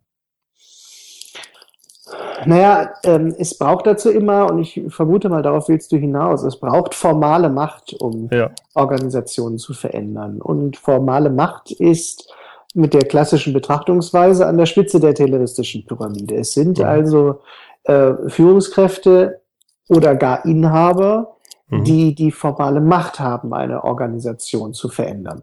Naja, 2.45 2.91
ähm, 3.05 3.35
es 3.39 3.57
braucht 3.57 3.87
dazu 3.87 4.11
immer, 4.11 4.51
und 4.51 4.59
ich 4.59 4.83
vermute 4.89 5.29
mal, 5.29 5.43
darauf 5.43 5.69
willst 5.69 5.93
du 5.93 5.97
hinaus, 5.97 6.43
es 6.43 6.57
braucht 6.57 6.95
formale 6.95 7.49
Macht, 7.49 7.95
um 8.01 8.29
ja. 8.33 8.51
Organisationen 8.75 9.59
zu 9.59 9.75
verändern. 9.75 10.41
Und 10.41 10.77
formale 10.77 11.31
Macht 11.31 11.71
ist 11.71 12.33
mit 12.75 12.95
der 12.95 13.03
klassischen 13.03 13.53
Betrachtungsweise 13.53 14.47
an 14.47 14.57
der 14.57 14.67
Spitze 14.67 14.99
der 14.99 15.15
tayloristischen 15.15 15.85
Pyramide. 15.85 16.37
Es 16.37 16.53
sind 16.53 16.79
ja. 16.79 16.89
also 16.89 17.41
äh, 17.85 18.13
Führungskräfte 18.29 19.41
oder 19.89 20.15
gar 20.15 20.45
Inhaber, 20.45 21.37
mhm. 21.69 21.85
die 21.85 22.15
die 22.15 22.31
formale 22.31 22.81
Macht 22.81 23.21
haben, 23.21 23.53
eine 23.53 23.85
Organisation 23.85 24.73
zu 24.73 24.89
verändern. 24.89 25.43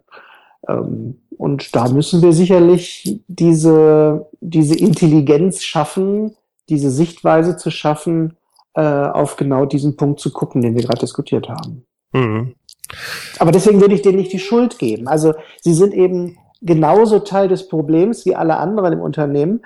Ähm, 0.67 1.21
und 1.37 1.75
da 1.75 1.87
müssen 1.87 2.21
wir 2.21 2.33
sicherlich 2.33 3.21
diese, 3.27 4.27
diese 4.41 4.75
Intelligenz 4.75 5.63
schaffen, 5.63 6.35
diese 6.69 6.91
Sichtweise 6.91 7.57
zu 7.57 7.71
schaffen, 7.71 8.37
äh, 8.75 8.81
auf 8.81 9.35
genau 9.35 9.65
diesen 9.65 9.97
Punkt 9.97 10.19
zu 10.19 10.31
gucken, 10.31 10.61
den 10.61 10.75
wir 10.75 10.83
gerade 10.83 11.01
diskutiert 11.01 11.49
haben. 11.49 11.85
Mhm. 12.13 12.55
Aber 13.37 13.51
deswegen 13.51 13.81
würde 13.81 13.95
ich 13.95 14.01
denen 14.01 14.17
nicht 14.17 14.33
die 14.33 14.39
Schuld 14.39 14.79
geben. 14.79 15.07
Also 15.07 15.33
sie 15.61 15.73
sind 15.73 15.93
eben 15.93 16.37
genauso 16.61 17.19
Teil 17.19 17.47
des 17.47 17.67
Problems 17.67 18.25
wie 18.25 18.35
alle 18.35 18.57
anderen 18.57 18.93
im 18.93 19.01
Unternehmen. 19.01 19.61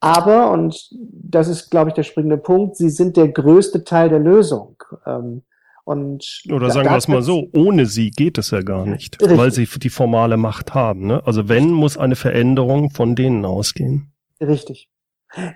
Aber, 0.00 0.50
und 0.50 0.90
das 0.90 1.48
ist, 1.48 1.70
glaube 1.70 1.90
ich, 1.90 1.94
der 1.94 2.02
springende 2.02 2.38
Punkt, 2.38 2.76
sie 2.76 2.90
sind 2.90 3.16
der 3.16 3.28
größte 3.28 3.84
Teil 3.84 4.08
der 4.08 4.18
Lösung. 4.18 4.76
Ähm, 5.06 5.42
und 5.84 6.44
Oder 6.50 6.70
sagen 6.70 6.88
wir 6.88 6.96
es 6.96 7.08
mal 7.08 7.22
so, 7.22 7.48
ohne 7.54 7.86
sie 7.86 8.10
geht 8.10 8.38
es 8.38 8.52
ja 8.52 8.62
gar 8.62 8.86
nicht, 8.86 9.20
richtig. 9.20 9.38
weil 9.38 9.50
sie 9.50 9.66
die 9.66 9.90
formale 9.90 10.36
Macht 10.36 10.74
haben. 10.74 11.06
Ne? 11.06 11.22
Also 11.24 11.48
wenn, 11.48 11.70
muss 11.72 11.96
eine 11.96 12.14
Veränderung 12.14 12.90
von 12.90 13.16
denen 13.16 13.44
ausgehen. 13.44 14.12
Richtig. 14.40 14.88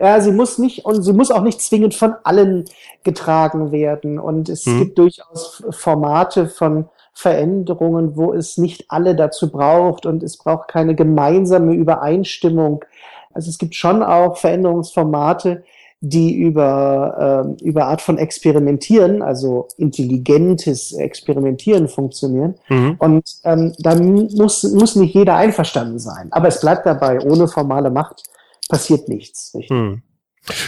Ja, 0.00 0.20
sie 0.20 0.32
muss 0.32 0.58
nicht 0.58 0.84
und 0.84 1.02
sie 1.02 1.12
muss 1.12 1.30
auch 1.30 1.42
nicht 1.42 1.60
zwingend 1.60 1.94
von 1.94 2.14
allen 2.24 2.64
getragen 3.04 3.72
werden. 3.72 4.18
Und 4.18 4.48
es 4.48 4.64
hm. 4.64 4.78
gibt 4.78 4.98
durchaus 4.98 5.62
Formate 5.70 6.46
von 6.46 6.88
Veränderungen, 7.12 8.16
wo 8.16 8.34
es 8.34 8.58
nicht 8.58 8.86
alle 8.88 9.16
dazu 9.16 9.50
braucht 9.50 10.04
und 10.04 10.22
es 10.22 10.36
braucht 10.36 10.68
keine 10.68 10.94
gemeinsame 10.94 11.74
Übereinstimmung. 11.74 12.84
Also 13.32 13.48
es 13.50 13.58
gibt 13.58 13.74
schon 13.74 14.02
auch 14.02 14.36
Veränderungsformate, 14.36 15.64
die 16.00 16.34
über, 16.34 17.56
äh, 17.58 17.64
über 17.64 17.86
Art 17.86 18.02
von 18.02 18.18
Experimentieren, 18.18 19.22
also 19.22 19.66
intelligentes 19.78 20.92
Experimentieren 20.92 21.88
funktionieren. 21.88 22.56
Mhm. 22.68 22.96
Und 22.98 23.24
ähm, 23.44 23.72
da 23.78 23.94
muss, 23.94 24.62
muss 24.62 24.94
nicht 24.96 25.14
jeder 25.14 25.36
einverstanden 25.36 25.98
sein. 25.98 26.28
Aber 26.32 26.48
es 26.48 26.60
bleibt 26.60 26.84
dabei, 26.84 27.20
ohne 27.20 27.48
formale 27.48 27.90
Macht 27.90 28.24
passiert 28.68 29.08
nichts. 29.08 29.52
Hm. 29.68 30.02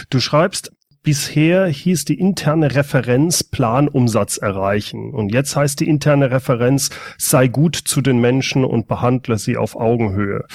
Du 0.09 0.19
schreibst, 0.19 0.71
bisher 1.03 1.67
hieß 1.67 2.05
die 2.05 2.19
interne 2.19 2.75
Referenz 2.75 3.43
Planumsatz 3.43 4.37
erreichen. 4.37 5.13
Und 5.13 5.33
jetzt 5.33 5.55
heißt 5.55 5.79
die 5.79 5.87
interne 5.87 6.31
Referenz 6.31 6.89
sei 7.17 7.47
gut 7.47 7.75
zu 7.75 8.01
den 8.01 8.19
Menschen 8.19 8.65
und 8.65 8.87
behandle 8.87 9.37
sie 9.37 9.57
auf 9.57 9.75
Augenhöhe 9.75 10.45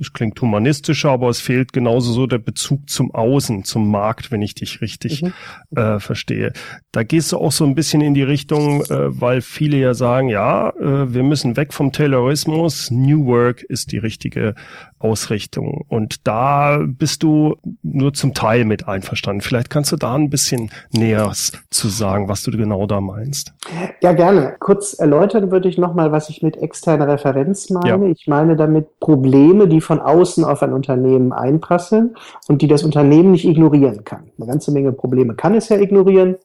es 0.00 0.12
klingt 0.12 0.40
humanistischer, 0.40 1.10
aber 1.10 1.28
es 1.28 1.40
fehlt 1.40 1.72
genauso 1.72 2.12
so 2.12 2.26
der 2.26 2.38
Bezug 2.38 2.88
zum 2.88 3.14
Außen, 3.14 3.64
zum 3.64 3.90
Markt, 3.90 4.30
wenn 4.30 4.40
ich 4.40 4.54
dich 4.54 4.80
richtig 4.80 5.22
mhm. 5.22 5.32
äh, 5.76 6.00
verstehe. 6.00 6.52
Da 6.90 7.02
gehst 7.02 7.32
du 7.32 7.36
auch 7.36 7.52
so 7.52 7.64
ein 7.64 7.74
bisschen 7.74 8.00
in 8.00 8.14
die 8.14 8.22
Richtung, 8.22 8.82
äh, 8.84 9.20
weil 9.20 9.42
viele 9.42 9.76
ja 9.76 9.94
sagen, 9.94 10.28
ja, 10.28 10.70
äh, 10.70 11.12
wir 11.12 11.22
müssen 11.22 11.56
weg 11.56 11.72
vom 11.74 11.92
Taylorismus, 11.92 12.90
New 12.90 13.26
Work 13.26 13.62
ist 13.62 13.92
die 13.92 13.98
richtige 13.98 14.54
Ausrichtung. 15.00 15.84
Und 15.88 16.26
da 16.26 16.78
bist 16.86 17.22
du 17.22 17.56
nur 17.82 18.12
zum 18.12 18.34
Teil 18.34 18.64
mit 18.64 18.86
einverstanden. 18.86 19.40
Vielleicht 19.40 19.70
kannst 19.70 19.90
du 19.92 19.96
da 19.96 20.14
ein 20.14 20.30
bisschen 20.30 20.70
näher 20.92 21.32
zu 21.70 21.88
sagen, 21.88 22.28
was 22.28 22.42
du 22.42 22.50
genau 22.50 22.86
da 22.86 23.00
meinst. 23.00 23.54
Ja, 24.00 24.12
gerne. 24.12 24.56
Kurz 24.60 24.92
erläutern 24.98 25.50
würde 25.50 25.68
ich 25.68 25.78
nochmal, 25.78 26.12
was 26.12 26.28
ich 26.28 26.42
mit 26.42 26.58
externer 26.58 27.08
Referenz 27.08 27.70
meine. 27.70 27.88
Ja. 27.88 28.10
Ich 28.10 28.26
meine 28.28 28.56
damit 28.56 29.00
Probleme, 29.00 29.66
die 29.66 29.80
von 29.80 30.00
außen 30.00 30.44
auf 30.44 30.62
ein 30.62 30.72
Unternehmen 30.72 31.32
einprasseln 31.32 32.14
und 32.48 32.60
die 32.62 32.68
das 32.68 32.84
Unternehmen 32.84 33.32
nicht 33.32 33.46
ignorieren 33.46 34.04
kann. 34.04 34.30
Eine 34.38 34.46
ganze 34.46 34.70
Menge 34.70 34.92
Probleme 34.92 35.34
kann 35.34 35.54
es 35.54 35.70
ja 35.70 35.78
ignorieren 35.78 36.36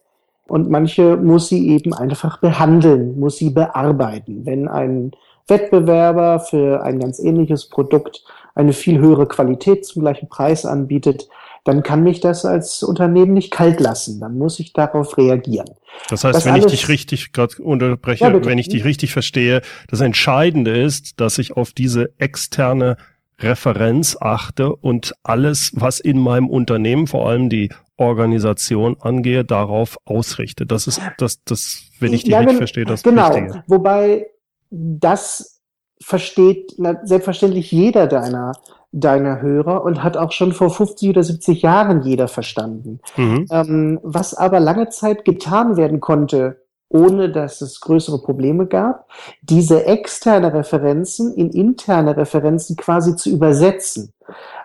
und 0.47 0.69
manche 0.69 1.17
muss 1.17 1.49
sie 1.49 1.69
eben 1.69 1.93
einfach 1.93 2.39
behandeln, 2.39 3.19
muss 3.19 3.37
sie 3.37 3.49
bearbeiten. 3.49 4.45
Wenn 4.45 4.67
ein 4.67 5.11
Wettbewerber 5.47 6.39
für 6.39 6.83
ein 6.83 6.99
ganz 6.99 7.19
ähnliches 7.19 7.69
Produkt 7.69 8.23
eine 8.55 8.73
viel 8.73 8.99
höhere 8.99 9.27
Qualität 9.27 9.85
zum 9.85 10.01
gleichen 10.01 10.29
Preis 10.29 10.65
anbietet, 10.65 11.27
dann 11.65 11.83
kann 11.83 12.03
mich 12.03 12.19
das 12.19 12.45
als 12.45 12.83
Unternehmen 12.83 13.33
nicht 13.33 13.51
kalt 13.51 13.79
lassen. 13.79 14.19
Dann 14.19 14.37
muss 14.37 14.59
ich 14.59 14.71
darauf 14.71 15.17
reagieren. 15.17 15.69
Das 16.09 16.23
heißt, 16.23 16.35
das 16.35 16.45
wenn 16.45 16.55
ich 16.55 16.65
dich 16.65 16.87
richtig 16.87 17.33
gerade 17.33 17.61
unterbreche, 17.61 18.25
ja, 18.25 18.45
wenn 18.45 18.57
ich 18.57 18.69
dich 18.69 18.85
richtig 18.85 19.11
verstehe, 19.13 19.61
das 19.89 20.01
Entscheidende 20.01 20.79
ist, 20.79 21.19
dass 21.19 21.37
ich 21.37 21.57
auf 21.57 21.71
diese 21.73 22.11
externe 22.17 22.97
Referenz 23.39 24.15
achte 24.19 24.75
und 24.75 25.13
alles, 25.23 25.71
was 25.75 25.99
in 25.99 26.19
meinem 26.19 26.49
Unternehmen, 26.49 27.07
vor 27.07 27.27
allem 27.27 27.49
die 27.49 27.69
Organisation 27.97 28.97
angehe, 28.99 29.43
darauf 29.43 29.97
ausrichte. 30.05 30.65
Das 30.65 30.87
ist 30.87 31.01
das, 31.17 31.43
das, 31.43 31.89
wenn 31.99 32.13
ich 32.13 32.23
dich 32.23 32.31
ja, 32.31 32.39
richtig 32.39 32.57
verstehe, 32.57 32.85
das 32.85 33.03
genau. 33.03 33.29
Wichtige. 33.29 33.63
Wobei 33.67 34.27
das 34.69 35.54
versteht 36.01 36.75
selbstverständlich 37.03 37.71
jeder 37.71 38.07
deiner 38.07 38.53
deiner 38.95 39.41
Hörer 39.41 39.83
und 39.83 40.03
hat 40.03 40.15
auch 40.15 40.31
schon 40.31 40.53
vor 40.53 40.69
50 40.69 41.09
oder 41.09 41.21
70 41.21 41.61
Jahren 41.61 42.01
jeder 42.03 42.29
verstanden. 42.29 43.01
Mhm. 43.17 43.45
Ähm, 43.51 43.99
was 44.03 44.33
aber 44.33 44.61
lange 44.61 44.87
Zeit 44.87 45.25
getan 45.25 45.75
werden 45.75 45.99
konnte, 45.99 46.61
ohne 46.87 47.29
dass 47.29 47.59
es 47.59 47.81
größere 47.81 48.21
Probleme 48.21 48.67
gab, 48.67 49.09
diese 49.41 49.85
externe 49.85 50.53
Referenzen 50.53 51.33
in 51.33 51.49
interne 51.49 52.15
Referenzen 52.15 52.77
quasi 52.77 53.17
zu 53.17 53.29
übersetzen. 53.29 54.13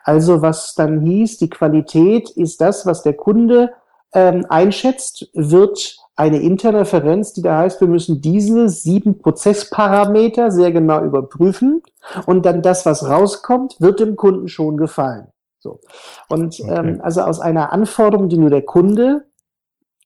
Also 0.04 0.42
was 0.42 0.74
dann 0.74 1.00
hieß, 1.00 1.38
die 1.38 1.50
Qualität 1.50 2.30
ist 2.30 2.60
das, 2.60 2.86
was 2.86 3.02
der 3.02 3.14
Kunde 3.14 3.72
ähm, 4.12 4.46
einschätzt, 4.48 5.28
wird 5.34 5.96
eine 6.20 6.38
interne 6.38 6.80
Referenz, 6.80 7.32
die 7.32 7.40
da 7.40 7.60
heißt, 7.60 7.80
wir 7.80 7.88
müssen 7.88 8.20
diese 8.20 8.68
sieben 8.68 9.18
Prozessparameter 9.18 10.50
sehr 10.50 10.70
genau 10.70 11.02
überprüfen 11.02 11.82
und 12.26 12.44
dann 12.44 12.60
das, 12.60 12.84
was 12.84 13.08
rauskommt, 13.08 13.80
wird 13.80 14.00
dem 14.00 14.16
Kunden 14.16 14.48
schon 14.48 14.76
gefallen. 14.76 15.28
So. 15.60 15.80
Und 16.28 16.60
okay. 16.60 16.70
ähm, 16.70 17.00
also 17.02 17.22
aus 17.22 17.40
einer 17.40 17.72
Anforderung, 17.72 18.28
die 18.28 18.36
nur 18.36 18.50
der 18.50 18.60
Kunde 18.60 19.24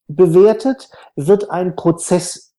bewertet, 0.07 0.89
wird 1.17 1.51
ein 1.51 1.75
Prozess, 1.75 2.53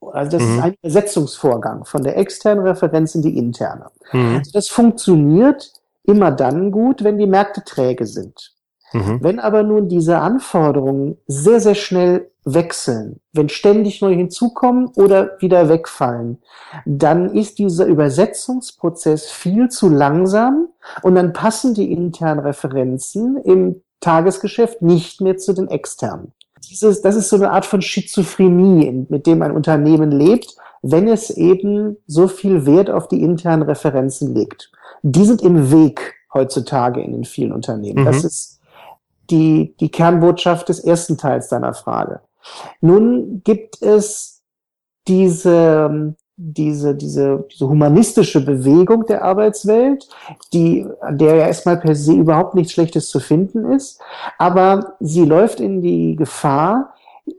also 0.00 0.38
das 0.38 0.46
mhm. 0.46 0.54
ist 0.54 0.62
ein 0.62 0.74
Übersetzungsvorgang 0.80 1.84
von 1.86 2.04
der 2.04 2.16
externen 2.16 2.64
Referenz 2.64 3.16
in 3.16 3.22
die 3.22 3.36
interne. 3.36 3.86
Mhm. 4.12 4.36
Also 4.36 4.52
das 4.52 4.68
funktioniert 4.68 5.72
immer 6.04 6.30
dann 6.30 6.70
gut, 6.70 7.02
wenn 7.02 7.18
die 7.18 7.26
Märkte 7.26 7.64
träge 7.64 8.06
sind. 8.06 8.54
Mhm. 8.92 9.18
Wenn 9.20 9.38
aber 9.38 9.62
nun 9.62 9.88
diese 9.88 10.18
Anforderungen 10.18 11.16
sehr, 11.26 11.60
sehr 11.60 11.74
schnell 11.74 12.30
wechseln, 12.44 13.20
wenn 13.32 13.48
ständig 13.48 14.00
neu 14.00 14.14
hinzukommen 14.14 14.88
oder 14.96 15.36
wieder 15.40 15.68
wegfallen, 15.68 16.38
dann 16.84 17.34
ist 17.34 17.58
dieser 17.58 17.86
Übersetzungsprozess 17.86 19.30
viel 19.30 19.68
zu 19.68 19.88
langsam 19.88 20.68
und 21.02 21.14
dann 21.14 21.32
passen 21.32 21.74
die 21.74 21.92
internen 21.92 22.40
Referenzen 22.40 23.36
im 23.36 23.82
Tagesgeschäft 24.00 24.82
nicht 24.82 25.20
mehr 25.20 25.36
zu 25.36 25.52
den 25.52 25.68
externen. 25.68 26.32
Dieses, 26.70 27.02
das 27.02 27.16
ist 27.16 27.28
so 27.28 27.36
eine 27.36 27.50
Art 27.50 27.66
von 27.66 27.82
Schizophrenie, 27.82 29.06
mit 29.08 29.26
dem 29.26 29.42
ein 29.42 29.52
Unternehmen 29.52 30.10
lebt, 30.10 30.56
wenn 30.82 31.08
es 31.08 31.30
eben 31.30 31.96
so 32.06 32.28
viel 32.28 32.64
Wert 32.64 32.90
auf 32.90 33.08
die 33.08 33.22
internen 33.22 33.62
Referenzen 33.62 34.34
legt. 34.34 34.72
Die 35.02 35.24
sind 35.24 35.42
im 35.42 35.70
Weg 35.70 36.14
heutzutage 36.32 37.02
in 37.02 37.12
den 37.12 37.24
vielen 37.24 37.52
Unternehmen. 37.52 38.02
Mhm. 38.02 38.06
Das 38.06 38.24
ist 38.24 38.59
die, 39.30 39.74
die 39.80 39.90
Kernbotschaft 39.90 40.68
des 40.68 40.80
ersten 40.80 41.16
Teils 41.16 41.48
deiner 41.48 41.74
Frage. 41.74 42.20
Nun 42.80 43.42
gibt 43.44 43.82
es 43.82 44.42
diese, 45.06 46.14
diese, 46.36 46.94
diese, 46.94 47.46
diese 47.50 47.68
humanistische 47.68 48.44
Bewegung 48.44 49.04
der 49.06 49.24
Arbeitswelt, 49.24 50.08
die, 50.52 50.86
an 51.00 51.18
der 51.18 51.36
ja 51.36 51.46
erstmal 51.46 51.78
per 51.78 51.94
se 51.94 52.12
überhaupt 52.12 52.54
nichts 52.54 52.72
Schlechtes 52.72 53.08
zu 53.08 53.20
finden 53.20 53.72
ist, 53.72 54.00
aber 54.38 54.96
sie 55.00 55.24
läuft 55.24 55.60
in 55.60 55.82
die 55.82 56.16
Gefahr, 56.16 56.94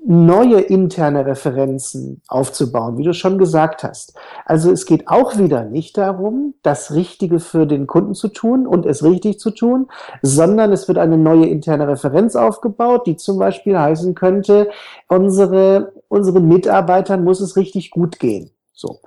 neue 0.05 0.59
interne 0.59 1.25
Referenzen 1.25 2.21
aufzubauen, 2.27 2.97
wie 2.97 3.03
du 3.03 3.13
schon 3.13 3.37
gesagt 3.37 3.83
hast. 3.83 4.13
Also 4.45 4.71
es 4.71 4.85
geht 4.85 5.07
auch 5.07 5.37
wieder 5.37 5.63
nicht 5.63 5.97
darum, 5.97 6.55
das 6.63 6.93
Richtige 6.93 7.39
für 7.39 7.65
den 7.65 7.87
Kunden 7.87 8.13
zu 8.13 8.27
tun 8.27 8.67
und 8.67 8.85
es 8.85 9.03
richtig 9.03 9.39
zu 9.39 9.51
tun, 9.51 9.87
sondern 10.21 10.71
es 10.71 10.87
wird 10.87 10.97
eine 10.97 11.17
neue 11.17 11.47
interne 11.47 11.87
Referenz 11.87 12.35
aufgebaut, 12.35 13.07
die 13.07 13.17
zum 13.17 13.37
Beispiel 13.37 13.77
heißen 13.77 14.15
könnte, 14.15 14.69
unsere, 15.07 15.93
unseren 16.07 16.47
Mitarbeitern 16.47 17.23
muss 17.23 17.39
es 17.39 17.55
richtig 17.55 17.91
gut 17.91 18.19
gehen. 18.19 18.51
So. 18.73 18.99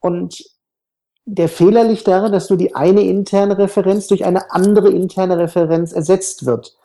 Und 0.00 0.44
der 1.24 1.48
Fehler 1.48 1.84
liegt 1.84 2.08
darin, 2.08 2.32
dass 2.32 2.50
nur 2.50 2.58
die 2.58 2.74
eine 2.74 3.02
interne 3.02 3.56
Referenz 3.56 4.08
durch 4.08 4.24
eine 4.24 4.50
andere 4.52 4.90
interne 4.90 5.38
Referenz 5.38 5.92
ersetzt 5.92 6.46
wird. 6.46 6.76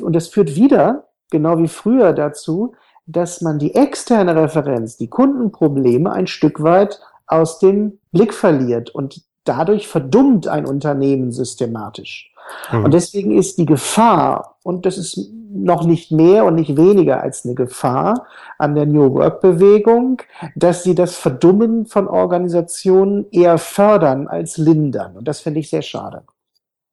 Und 0.00 0.14
das 0.14 0.28
führt 0.28 0.56
wieder, 0.56 1.08
genau 1.30 1.58
wie 1.58 1.68
früher, 1.68 2.12
dazu, 2.12 2.74
dass 3.06 3.40
man 3.40 3.58
die 3.58 3.74
externe 3.74 4.36
Referenz, 4.36 4.96
die 4.96 5.08
Kundenprobleme 5.08 6.12
ein 6.12 6.26
Stück 6.26 6.62
weit 6.62 7.00
aus 7.26 7.58
dem 7.58 7.98
Blick 8.12 8.34
verliert 8.34 8.90
und 8.90 9.22
dadurch 9.44 9.88
verdummt 9.88 10.46
ein 10.48 10.66
Unternehmen 10.66 11.32
systematisch. 11.32 12.32
Mhm. 12.70 12.84
Und 12.84 12.94
deswegen 12.94 13.36
ist 13.36 13.58
die 13.58 13.66
Gefahr, 13.66 14.56
und 14.62 14.86
das 14.86 14.98
ist 14.98 15.18
noch 15.54 15.84
nicht 15.84 16.12
mehr 16.12 16.44
und 16.44 16.54
nicht 16.54 16.76
weniger 16.76 17.22
als 17.22 17.44
eine 17.44 17.54
Gefahr 17.54 18.26
an 18.58 18.74
der 18.74 18.86
New 18.86 19.12
Work 19.14 19.40
Bewegung, 19.40 20.22
dass 20.56 20.82
sie 20.82 20.94
das 20.94 21.16
Verdummen 21.16 21.86
von 21.86 22.08
Organisationen 22.08 23.26
eher 23.30 23.58
fördern 23.58 24.28
als 24.28 24.56
lindern. 24.56 25.16
Und 25.16 25.28
das 25.28 25.40
finde 25.40 25.60
ich 25.60 25.68
sehr 25.68 25.82
schade. 25.82 26.24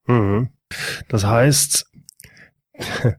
Mhm. 0.07 0.49
Das 1.07 1.25
heißt, 1.25 1.89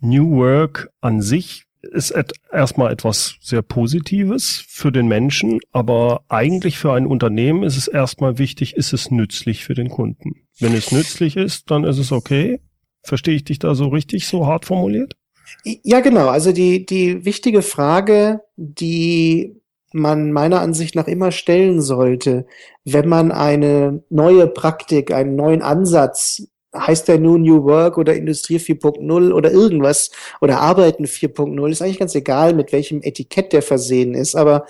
New 0.00 0.36
Work 0.36 0.90
an 1.00 1.20
sich 1.22 1.66
ist 1.82 2.12
et 2.12 2.32
erstmal 2.52 2.92
etwas 2.92 3.36
sehr 3.40 3.62
Positives 3.62 4.64
für 4.68 4.92
den 4.92 5.08
Menschen, 5.08 5.60
aber 5.72 6.24
eigentlich 6.28 6.78
für 6.78 6.92
ein 6.92 7.06
Unternehmen 7.06 7.62
ist 7.62 7.76
es 7.76 7.88
erstmal 7.88 8.38
wichtig, 8.38 8.76
ist 8.76 8.92
es 8.92 9.10
nützlich 9.10 9.64
für 9.64 9.74
den 9.74 9.88
Kunden. 9.88 10.46
Wenn 10.58 10.74
es 10.74 10.92
nützlich 10.92 11.36
ist, 11.36 11.70
dann 11.70 11.84
ist 11.84 11.98
es 11.98 12.12
okay. 12.12 12.60
Verstehe 13.02 13.34
ich 13.34 13.44
dich 13.44 13.58
da 13.58 13.74
so 13.74 13.88
richtig, 13.88 14.26
so 14.26 14.46
hart 14.46 14.64
formuliert? 14.64 15.16
Ja, 15.64 16.00
genau. 16.00 16.28
Also 16.28 16.52
die, 16.52 16.86
die 16.86 17.24
wichtige 17.24 17.62
Frage, 17.62 18.42
die 18.56 19.60
man 19.92 20.32
meiner 20.32 20.60
Ansicht 20.60 20.94
nach 20.94 21.06
immer 21.06 21.32
stellen 21.32 21.80
sollte, 21.82 22.46
wenn 22.84 23.08
man 23.08 23.32
eine 23.32 24.02
neue 24.08 24.46
Praktik, 24.46 25.12
einen 25.12 25.36
neuen 25.36 25.62
Ansatz 25.62 26.48
heißt 26.74 27.08
der 27.08 27.18
nun 27.18 27.42
New 27.42 27.64
Work 27.64 27.98
oder 27.98 28.14
Industrie 28.14 28.56
4.0 28.56 29.32
oder 29.32 29.50
irgendwas 29.50 30.10
oder 30.40 30.60
Arbeiten 30.60 31.04
4.0, 31.04 31.70
ist 31.70 31.82
eigentlich 31.82 31.98
ganz 31.98 32.14
egal, 32.14 32.54
mit 32.54 32.72
welchem 32.72 33.02
Etikett 33.02 33.52
der 33.52 33.62
versehen 33.62 34.14
ist. 34.14 34.34
Aber 34.34 34.66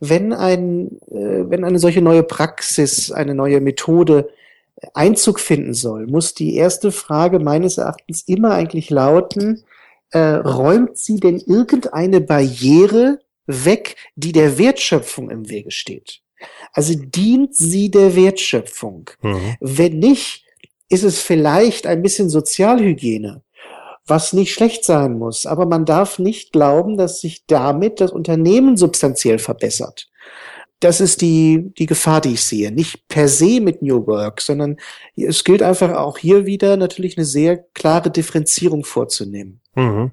wenn 0.00 0.32
ein, 0.32 0.98
äh, 1.10 1.48
wenn 1.48 1.64
eine 1.64 1.78
solche 1.78 2.02
neue 2.02 2.22
Praxis, 2.22 3.10
eine 3.10 3.34
neue 3.34 3.60
Methode 3.60 4.28
Einzug 4.92 5.40
finden 5.40 5.72
soll, 5.72 6.06
muss 6.06 6.34
die 6.34 6.54
erste 6.54 6.92
Frage 6.92 7.38
meines 7.38 7.78
Erachtens 7.78 8.22
immer 8.26 8.52
eigentlich 8.52 8.90
lauten, 8.90 9.64
äh, 10.10 10.18
räumt 10.18 10.98
sie 10.98 11.16
denn 11.16 11.38
irgendeine 11.38 12.20
Barriere 12.20 13.20
weg, 13.46 13.96
die 14.16 14.32
der 14.32 14.58
Wertschöpfung 14.58 15.30
im 15.30 15.48
Wege 15.48 15.70
steht? 15.70 16.20
Also 16.72 16.94
dient 16.94 17.54
sie 17.54 17.90
der 17.90 18.14
Wertschöpfung? 18.14 19.10
Mhm. 19.22 19.56
Wenn 19.60 19.98
nicht, 19.98 20.45
ist 20.88 21.04
es 21.04 21.20
vielleicht 21.20 21.86
ein 21.86 22.02
bisschen 22.02 22.28
Sozialhygiene, 22.28 23.42
was 24.06 24.32
nicht 24.32 24.52
schlecht 24.52 24.84
sein 24.84 25.18
muss. 25.18 25.46
Aber 25.46 25.66
man 25.66 25.84
darf 25.84 26.18
nicht 26.18 26.52
glauben, 26.52 26.96
dass 26.96 27.20
sich 27.20 27.46
damit 27.46 28.00
das 28.00 28.12
Unternehmen 28.12 28.76
substanziell 28.76 29.38
verbessert. 29.38 30.08
Das 30.80 31.00
ist 31.00 31.22
die, 31.22 31.72
die 31.78 31.86
Gefahr, 31.86 32.20
die 32.20 32.34
ich 32.34 32.42
sehe. 32.42 32.70
Nicht 32.70 33.08
per 33.08 33.28
se 33.28 33.60
mit 33.60 33.80
New 33.80 34.06
Work, 34.06 34.42
sondern 34.42 34.76
es 35.16 35.42
gilt 35.42 35.62
einfach 35.62 35.92
auch 35.94 36.18
hier 36.18 36.44
wieder 36.44 36.76
natürlich 36.76 37.16
eine 37.16 37.24
sehr 37.24 37.56
klare 37.56 38.10
Differenzierung 38.10 38.84
vorzunehmen. 38.84 39.60
Mhm. 39.74 40.10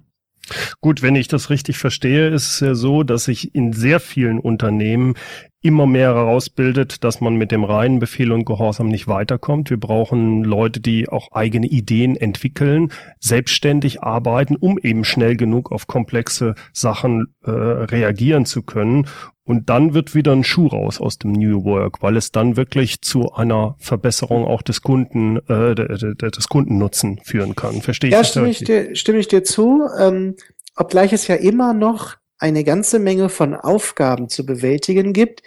Gut, 0.82 1.02
wenn 1.02 1.16
ich 1.16 1.28
das 1.28 1.50
richtig 1.50 1.78
verstehe, 1.78 2.30
ist 2.30 2.48
es 2.48 2.60
ja 2.60 2.76
so, 2.76 3.04
dass 3.04 3.26
sich 3.26 3.56
in 3.56 3.74
sehr 3.74 4.00
vielen 4.00 4.40
Unternehmen 4.40 5.16
immer 5.64 5.88
mehr 5.88 6.14
herausbildet, 6.14 7.04
dass 7.04 7.22
man 7.22 7.36
mit 7.36 7.52
dem 7.52 7.64
reinen 7.64 8.00
Befehl 8.00 8.32
und 8.32 8.46
Gehorsam 8.46 8.88
nicht 8.90 9.08
weiterkommt. 9.08 9.70
Wir 9.70 9.80
brauchen 9.80 10.44
Leute, 10.44 10.80
die 10.80 11.10
auch 11.10 11.32
eigene 11.32 11.68
Ideen 11.68 12.16
entwickeln, 12.16 12.92
selbstständig 13.20 14.04
arbeiten, 14.04 14.56
um 14.56 14.78
eben 14.78 15.06
schnell 15.06 15.38
genug 15.38 15.72
auf 15.72 15.88
komplexe 15.88 16.56
Sachen 16.74 17.34
äh, 17.44 17.52
reagieren 17.52 18.46
zu 18.46 18.62
können. 18.62 19.08
Und 19.46 19.70
dann 19.70 19.94
wird 19.94 20.16
wieder 20.16 20.32
ein 20.32 20.44
Schuh 20.44 20.68
raus 20.68 21.02
aus 21.02 21.18
dem 21.18 21.34
New 21.34 21.66
Work, 21.66 22.02
weil 22.02 22.16
es 22.16 22.32
dann 22.32 22.56
wirklich 22.56 23.02
zu 23.02 23.34
einer 23.34 23.76
Verbesserung 23.78 24.46
auch 24.46 24.62
des 24.62 24.82
Kunden, 24.82 25.38
äh, 25.50 25.76
des 25.76 26.48
Kundennutzen 26.48 27.20
führen 27.24 27.56
kann. 27.56 27.82
Verstehe 27.82 28.10
ich? 28.10 28.14
Ja, 28.14 28.24
stimme 28.24 28.50
ich, 28.50 28.64
dir, 28.64 28.96
stimme 28.96 29.20
ich 29.20 29.28
dir 29.28 29.44
zu. 29.44 29.84
Ähm, 30.00 30.36
obgleich 30.76 31.12
es 31.12 31.28
ja 31.28 31.36
immer 31.36 31.74
noch 31.74 32.16
eine 32.44 32.66
ganze 32.66 33.00
Menge 33.00 33.30
von 33.30 33.56
Aufgaben 33.56 34.28
zu 34.28 34.46
bewältigen 34.46 35.14
gibt, 35.14 35.42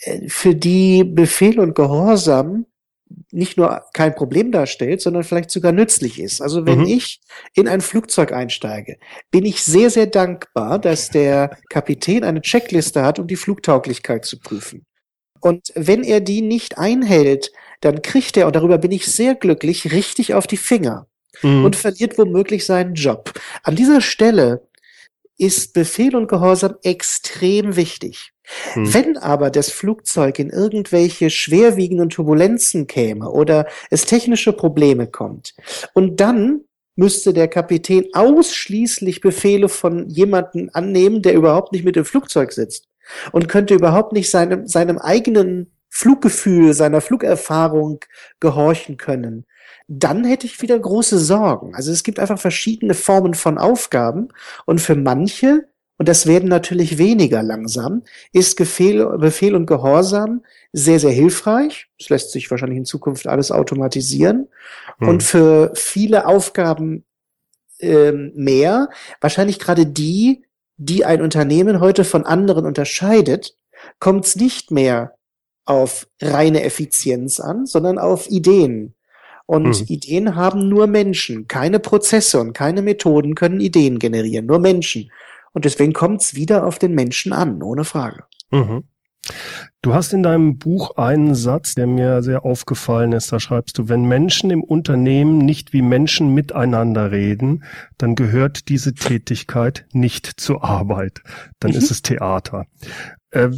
äh, 0.00 0.28
für 0.28 0.54
die 0.54 1.04
Befehl 1.04 1.58
und 1.58 1.74
Gehorsam 1.74 2.66
nicht 3.30 3.56
nur 3.56 3.82
kein 3.92 4.14
Problem 4.14 4.52
darstellt, 4.52 5.00
sondern 5.00 5.24
vielleicht 5.24 5.50
sogar 5.50 5.72
nützlich 5.72 6.20
ist. 6.20 6.40
Also 6.40 6.66
wenn 6.66 6.80
mhm. 6.80 6.86
ich 6.86 7.20
in 7.54 7.66
ein 7.68 7.80
Flugzeug 7.80 8.32
einsteige, 8.32 8.98
bin 9.30 9.44
ich 9.44 9.62
sehr, 9.62 9.90
sehr 9.90 10.06
dankbar, 10.06 10.78
dass 10.78 11.10
der 11.10 11.58
Kapitän 11.68 12.24
eine 12.24 12.42
Checkliste 12.42 13.02
hat, 13.02 13.18
um 13.18 13.26
die 13.26 13.36
Flugtauglichkeit 13.36 14.24
zu 14.24 14.38
prüfen. 14.38 14.86
Und 15.40 15.72
wenn 15.74 16.04
er 16.04 16.20
die 16.20 16.40
nicht 16.40 16.78
einhält, 16.78 17.52
dann 17.80 18.00
kriegt 18.00 18.36
er, 18.36 18.46
und 18.46 18.56
darüber 18.56 18.78
bin 18.78 18.92
ich 18.92 19.06
sehr 19.06 19.34
glücklich, 19.34 19.92
richtig 19.92 20.34
auf 20.34 20.46
die 20.46 20.56
Finger 20.56 21.06
mhm. 21.42 21.64
und 21.64 21.76
verliert 21.76 22.16
womöglich 22.16 22.64
seinen 22.64 22.94
Job. 22.94 23.32
An 23.62 23.76
dieser 23.76 24.00
Stelle 24.00 24.62
ist 25.42 25.74
Befehl 25.74 26.14
und 26.14 26.28
Gehorsam 26.28 26.76
extrem 26.84 27.74
wichtig. 27.74 28.32
Hm. 28.74 28.94
Wenn 28.94 29.16
aber 29.16 29.50
das 29.50 29.70
Flugzeug 29.70 30.38
in 30.38 30.50
irgendwelche 30.50 31.30
schwerwiegenden 31.30 32.10
Turbulenzen 32.10 32.86
käme 32.86 33.28
oder 33.28 33.66
es 33.90 34.04
technische 34.04 34.52
Probleme 34.52 35.08
kommt 35.08 35.54
und 35.94 36.20
dann 36.20 36.60
müsste 36.94 37.32
der 37.32 37.48
Kapitän 37.48 38.06
ausschließlich 38.12 39.20
Befehle 39.20 39.68
von 39.68 40.08
jemandem 40.08 40.70
annehmen, 40.72 41.22
der 41.22 41.34
überhaupt 41.34 41.72
nicht 41.72 41.84
mit 41.84 41.96
dem 41.96 42.04
Flugzeug 42.04 42.52
sitzt 42.52 42.86
und 43.32 43.48
könnte 43.48 43.74
überhaupt 43.74 44.12
nicht 44.12 44.30
seinem, 44.30 44.68
seinem 44.68 44.98
eigenen 44.98 45.71
Fluggefühl, 45.94 46.72
seiner 46.72 47.02
Flugerfahrung 47.02 48.00
gehorchen 48.40 48.96
können, 48.96 49.44
dann 49.88 50.24
hätte 50.24 50.46
ich 50.46 50.62
wieder 50.62 50.78
große 50.78 51.18
Sorgen. 51.18 51.74
Also 51.74 51.92
es 51.92 52.02
gibt 52.02 52.18
einfach 52.18 52.38
verschiedene 52.38 52.94
Formen 52.94 53.34
von 53.34 53.58
Aufgaben 53.58 54.28
und 54.64 54.80
für 54.80 54.94
manche, 54.96 55.68
und 55.98 56.08
das 56.08 56.26
werden 56.26 56.48
natürlich 56.48 56.96
weniger 56.96 57.42
langsam, 57.42 58.04
ist 58.32 58.56
Befehl, 58.56 59.06
Befehl 59.18 59.54
und 59.54 59.66
Gehorsam 59.66 60.42
sehr, 60.72 60.98
sehr 60.98 61.10
hilfreich. 61.10 61.88
Es 62.00 62.08
lässt 62.08 62.32
sich 62.32 62.50
wahrscheinlich 62.50 62.78
in 62.78 62.86
Zukunft 62.86 63.26
alles 63.26 63.52
automatisieren. 63.52 64.48
Hm. 64.96 65.08
Und 65.08 65.22
für 65.22 65.72
viele 65.74 66.24
Aufgaben 66.26 67.04
ähm, 67.80 68.32
mehr, 68.34 68.88
wahrscheinlich 69.20 69.58
gerade 69.58 69.84
die, 69.84 70.46
die 70.78 71.04
ein 71.04 71.20
Unternehmen 71.20 71.80
heute 71.80 72.04
von 72.04 72.24
anderen 72.24 72.64
unterscheidet, 72.64 73.58
kommt 73.98 74.24
es 74.24 74.36
nicht 74.36 74.70
mehr 74.70 75.16
auf 75.64 76.08
reine 76.20 76.62
Effizienz 76.62 77.40
an, 77.40 77.66
sondern 77.66 77.98
auf 77.98 78.30
Ideen. 78.30 78.94
Und 79.46 79.74
hm. 79.76 79.86
Ideen 79.88 80.36
haben 80.36 80.68
nur 80.68 80.86
Menschen, 80.86 81.48
keine 81.48 81.78
Prozesse 81.78 82.40
und 82.40 82.52
keine 82.52 82.82
Methoden 82.82 83.34
können 83.34 83.60
Ideen 83.60 83.98
generieren, 83.98 84.46
nur 84.46 84.58
Menschen. 84.58 85.10
Und 85.52 85.64
deswegen 85.64 85.92
kommt 85.92 86.22
es 86.22 86.34
wieder 86.34 86.66
auf 86.66 86.78
den 86.78 86.94
Menschen 86.94 87.32
an, 87.32 87.62
ohne 87.62 87.84
Frage. 87.84 88.24
Mhm. 88.50 88.84
Du 89.82 89.94
hast 89.94 90.12
in 90.12 90.22
deinem 90.22 90.58
Buch 90.58 90.96
einen 90.96 91.34
Satz, 91.34 91.74
der 91.74 91.86
mir 91.86 92.22
sehr 92.22 92.44
aufgefallen 92.44 93.12
ist. 93.12 93.32
Da 93.32 93.38
schreibst 93.38 93.78
du, 93.78 93.88
wenn 93.88 94.04
Menschen 94.04 94.50
im 94.50 94.62
Unternehmen 94.62 95.38
nicht 95.38 95.72
wie 95.72 95.82
Menschen 95.82 96.34
miteinander 96.34 97.10
reden, 97.12 97.64
dann 97.98 98.14
gehört 98.14 98.68
diese 98.68 98.94
Tätigkeit 98.94 99.86
nicht 99.92 100.26
zur 100.26 100.64
Arbeit. 100.64 101.20
Dann 101.60 101.72
mhm. 101.72 101.78
ist 101.78 101.90
es 101.90 102.02
Theater. 102.02 102.66
Äh, 103.30 103.50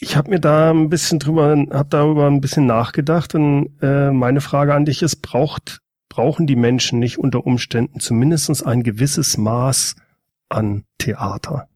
ich 0.00 0.16
habe 0.16 0.30
mir 0.30 0.40
da 0.40 0.70
ein 0.70 0.88
bisschen 0.88 1.18
drüber, 1.18 1.56
habe 1.70 1.88
darüber 1.88 2.26
ein 2.26 2.40
bisschen 2.40 2.66
nachgedacht 2.66 3.34
und 3.34 3.70
äh, 3.82 4.10
meine 4.10 4.40
Frage 4.40 4.74
an 4.74 4.84
dich 4.84 5.02
ist, 5.02 5.16
braucht, 5.16 5.80
brauchen 6.08 6.46
die 6.46 6.56
Menschen 6.56 6.98
nicht 6.98 7.18
unter 7.18 7.46
Umständen 7.46 8.00
zumindest 8.00 8.64
ein 8.64 8.82
gewisses 8.82 9.36
Maß 9.36 9.96
an 10.48 10.84
Theater? 10.98 11.68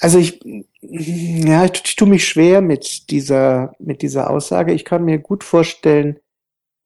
Also 0.00 0.18
ich, 0.18 0.40
ja, 0.80 1.64
ich, 1.64 1.82
ich 1.84 1.96
tue 1.96 2.08
mich 2.08 2.26
schwer 2.26 2.60
mit 2.60 3.10
dieser, 3.10 3.72
mit 3.78 4.02
dieser 4.02 4.30
Aussage. 4.30 4.72
Ich 4.72 4.84
kann 4.84 5.04
mir 5.04 5.18
gut 5.18 5.42
vorstellen, 5.42 6.20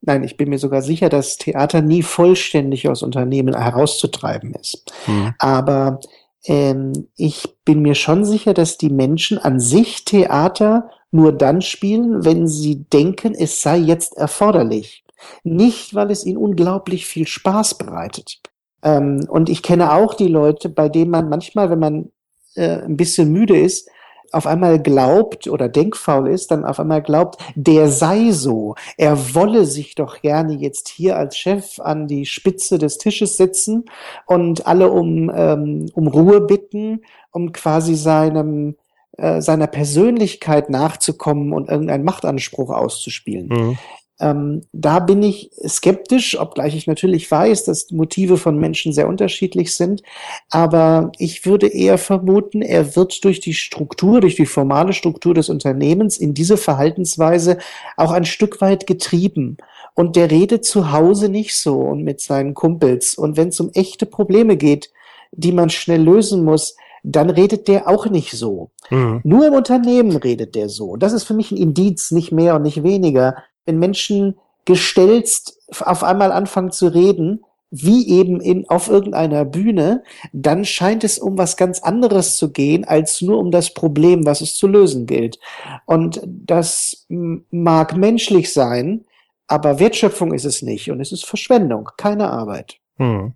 nein, 0.01 0.25
ich 0.25 0.37
bin 0.37 0.49
mir 0.49 0.59
sogar 0.59 0.81
sicher, 0.81 1.11
dass 1.11 1.37
Theater 1.37 1.83
nie 1.83 2.03
vollständig 2.03 2.89
aus 2.89 3.03
Unternehmen 3.03 3.55
herauszutreiben 3.55 4.55
ist. 4.55 4.93
Mhm. 5.07 5.35
Aber 5.39 6.01
ähm, 6.45 7.09
ich 7.17 7.57
bin 7.65 7.83
mir 7.83 7.95
schon 7.95 8.25
sicher, 8.25 8.55
dass 8.55 8.79
die 8.79 8.91
Menschen 8.91 9.39
an 9.39 9.61
sich 9.61 10.05
Theater 10.05 10.91
nur 11.11 11.33
dann 11.33 11.61
spielen, 11.61 12.25
wenn 12.25 12.49
sie 12.49 12.85
denken, 12.85 13.35
es 13.35 13.63
sei 13.63 13.77
jetzt 13.77 14.17
erforderlich. 14.17 15.05
Nicht, 15.45 15.95
weil 15.95 16.11
es 16.11 16.25
ihnen 16.25 16.39
unglaublich 16.39 17.07
viel 17.07 17.27
Spaß 17.27 17.79
bereitet. 17.79 18.41
Ähm, 18.83 19.27
und 19.29 19.49
ich 19.49 19.63
kenne 19.63 19.93
auch 19.93 20.15
die 20.15 20.29
Leute, 20.29 20.69
bei 20.69 20.89
denen 20.89 21.11
man 21.11 21.29
manchmal, 21.29 21.71
wenn 21.71 21.79
man 21.79 22.13
äh, 22.55 22.83
ein 22.83 22.97
bisschen 22.97 23.31
müde 23.31 23.59
ist, 23.59 23.89
auf 24.33 24.47
einmal 24.47 24.81
glaubt 24.81 25.47
oder 25.47 25.69
denkfaul 25.69 26.29
ist, 26.29 26.51
dann 26.51 26.65
auf 26.65 26.81
einmal 26.81 27.03
glaubt, 27.03 27.43
der 27.55 27.89
sei 27.89 28.31
so. 28.31 28.75
Er 28.97 29.35
wolle 29.35 29.65
sich 29.65 29.95
doch 29.95 30.21
gerne 30.21 30.55
jetzt 30.55 30.89
hier 30.89 31.17
als 31.17 31.37
Chef 31.37 31.79
an 31.81 32.09
die 32.09 32.27
Spitze 32.27 32.79
des 32.79 32.99
Tisches 32.99 33.37
sitzen 33.37 33.85
und 34.27 34.67
alle 34.67 34.91
um, 34.91 35.31
ähm, 35.35 35.87
um 35.95 36.07
Ruhe 36.07 36.41
bitten, 36.41 37.03
um 37.31 37.53
quasi 37.53 37.95
seinem 37.95 38.77
äh, 39.19 39.43
seiner 39.43 39.67
Persönlichkeit 39.67 40.71
nachzukommen 40.71 41.53
und 41.53 41.69
irgendeinen 41.69 42.03
Machtanspruch 42.03 42.71
auszuspielen. 42.71 43.49
Mhm. 43.49 43.79
Ähm, 44.23 44.63
da 44.73 45.01
bin 45.01 45.21
ich 45.23 45.51
skeptisch, 45.67 46.39
obgleich 46.39 46.77
ich 46.77 46.87
natürlich 46.87 47.29
weiß, 47.29 47.65
dass 47.65 47.91
Motive 47.91 48.39
von 48.39 48.57
Menschen 48.57 48.93
sehr 48.93 49.09
unterschiedlich 49.09 49.75
sind. 49.75 50.03
Aber 50.49 51.11
ich 51.19 51.45
würde 51.45 51.67
eher 51.67 51.99
vermuten, 51.99 52.63
er 52.63 52.95
wird 52.95 53.25
durch 53.25 53.41
die 53.41 53.53
Struktur, 53.53 54.21
durch 54.21 54.37
die 54.37 54.47
formale 54.47 54.93
Struktur 54.93 55.35
des 55.35 55.49
Unternehmens 55.49 56.19
in 56.19 56.35
diese 56.35 56.57
Verhaltensweise 56.57 57.59
auch 57.97 58.13
ein 58.13 58.25
Stück 58.25 58.61
weit 58.61 58.87
getrieben. 58.87 59.57
Und 59.95 60.15
der 60.15 60.31
redet 60.31 60.65
zu 60.65 60.93
Hause 60.93 61.29
nicht 61.29 61.57
so 61.57 61.81
und 61.81 62.05
mit 62.05 62.21
seinen 62.21 62.55
Kumpels. 62.55 63.17
Und 63.17 63.37
wenn 63.37 63.49
es 63.49 63.59
um 63.59 63.71
echte 63.75 64.07
Probleme 64.07 64.57
geht, 64.57 64.91
die 65.33 65.53
man 65.53 65.69
schnell 65.69 66.03
lösen 66.03 66.45
muss, 66.45 66.77
dann 67.03 67.31
redet 67.31 67.67
der 67.67 67.89
auch 67.89 68.07
nicht 68.07 68.31
so. 68.31 68.71
Mhm. 68.91 69.21
Nur 69.25 69.49
im 69.49 69.55
Unternehmen 69.55 70.17
redet 70.17 70.55
der 70.55 70.69
so. 70.69 70.91
Und 70.91 71.03
das 71.03 71.13
ist 71.13 71.25
für 71.25 71.35
mich 71.35 71.51
ein 71.51 71.57
Indiz, 71.57 72.13
nicht 72.13 72.31
mehr 72.31 72.55
und 72.55 72.63
nicht 72.63 72.85
weniger, 72.85 73.35
wenn 73.65 73.79
Menschen 73.79 74.37
gestelzt 74.65 75.59
auf 75.81 76.05
einmal 76.05 76.33
anfangen 76.33 76.71
zu 76.71 76.89
reden, 76.89 77.45
wie 77.71 78.07
eben 78.09 78.41
in, 78.41 78.69
auf 78.69 78.89
irgendeiner 78.89 79.47
Bühne, 79.47 80.03
dann 80.33 80.67
scheint 80.67 81.05
es 81.05 81.19
um 81.19 81.39
was 81.39 81.57
ganz 81.57 81.81
anderes 81.81 82.37
zu 82.37 82.53
gehen, 82.53 82.85
als 82.85 83.23
nur 83.23 83.39
um 83.39 83.51
das 83.51 83.73
Problem, 83.73 84.27
was 84.27 84.43
es 84.43 84.57
zu 84.57 84.69
lösen 84.69 85.07
gilt. 85.07 85.39
Und 85.87 86.21
das 86.27 87.07
mag 87.09 87.97
menschlich 87.97 88.53
sein, 88.53 89.05
aber 89.47 89.81
Wertschöpfung 89.81 90.35
ist 90.35 90.45
es 90.45 90.61
nicht 90.61 90.91
und 90.91 91.01
es 91.01 91.13
ist 91.13 91.25
Verschwendung, 91.25 91.89
keine 91.97 92.31
Arbeit. 92.31 92.77
Hm. 92.99 93.33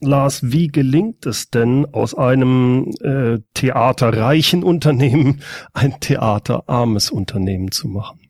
Lars, 0.00 0.40
wie 0.42 0.68
gelingt 0.68 1.26
es 1.26 1.50
denn 1.50 1.86
aus 1.92 2.14
einem 2.14 2.90
äh, 3.02 3.38
theaterreichen 3.54 4.64
Unternehmen 4.64 5.42
ein 5.74 6.00
theaterarmes 6.00 7.10
Unternehmen 7.10 7.70
zu 7.70 7.88
machen? 7.88 8.21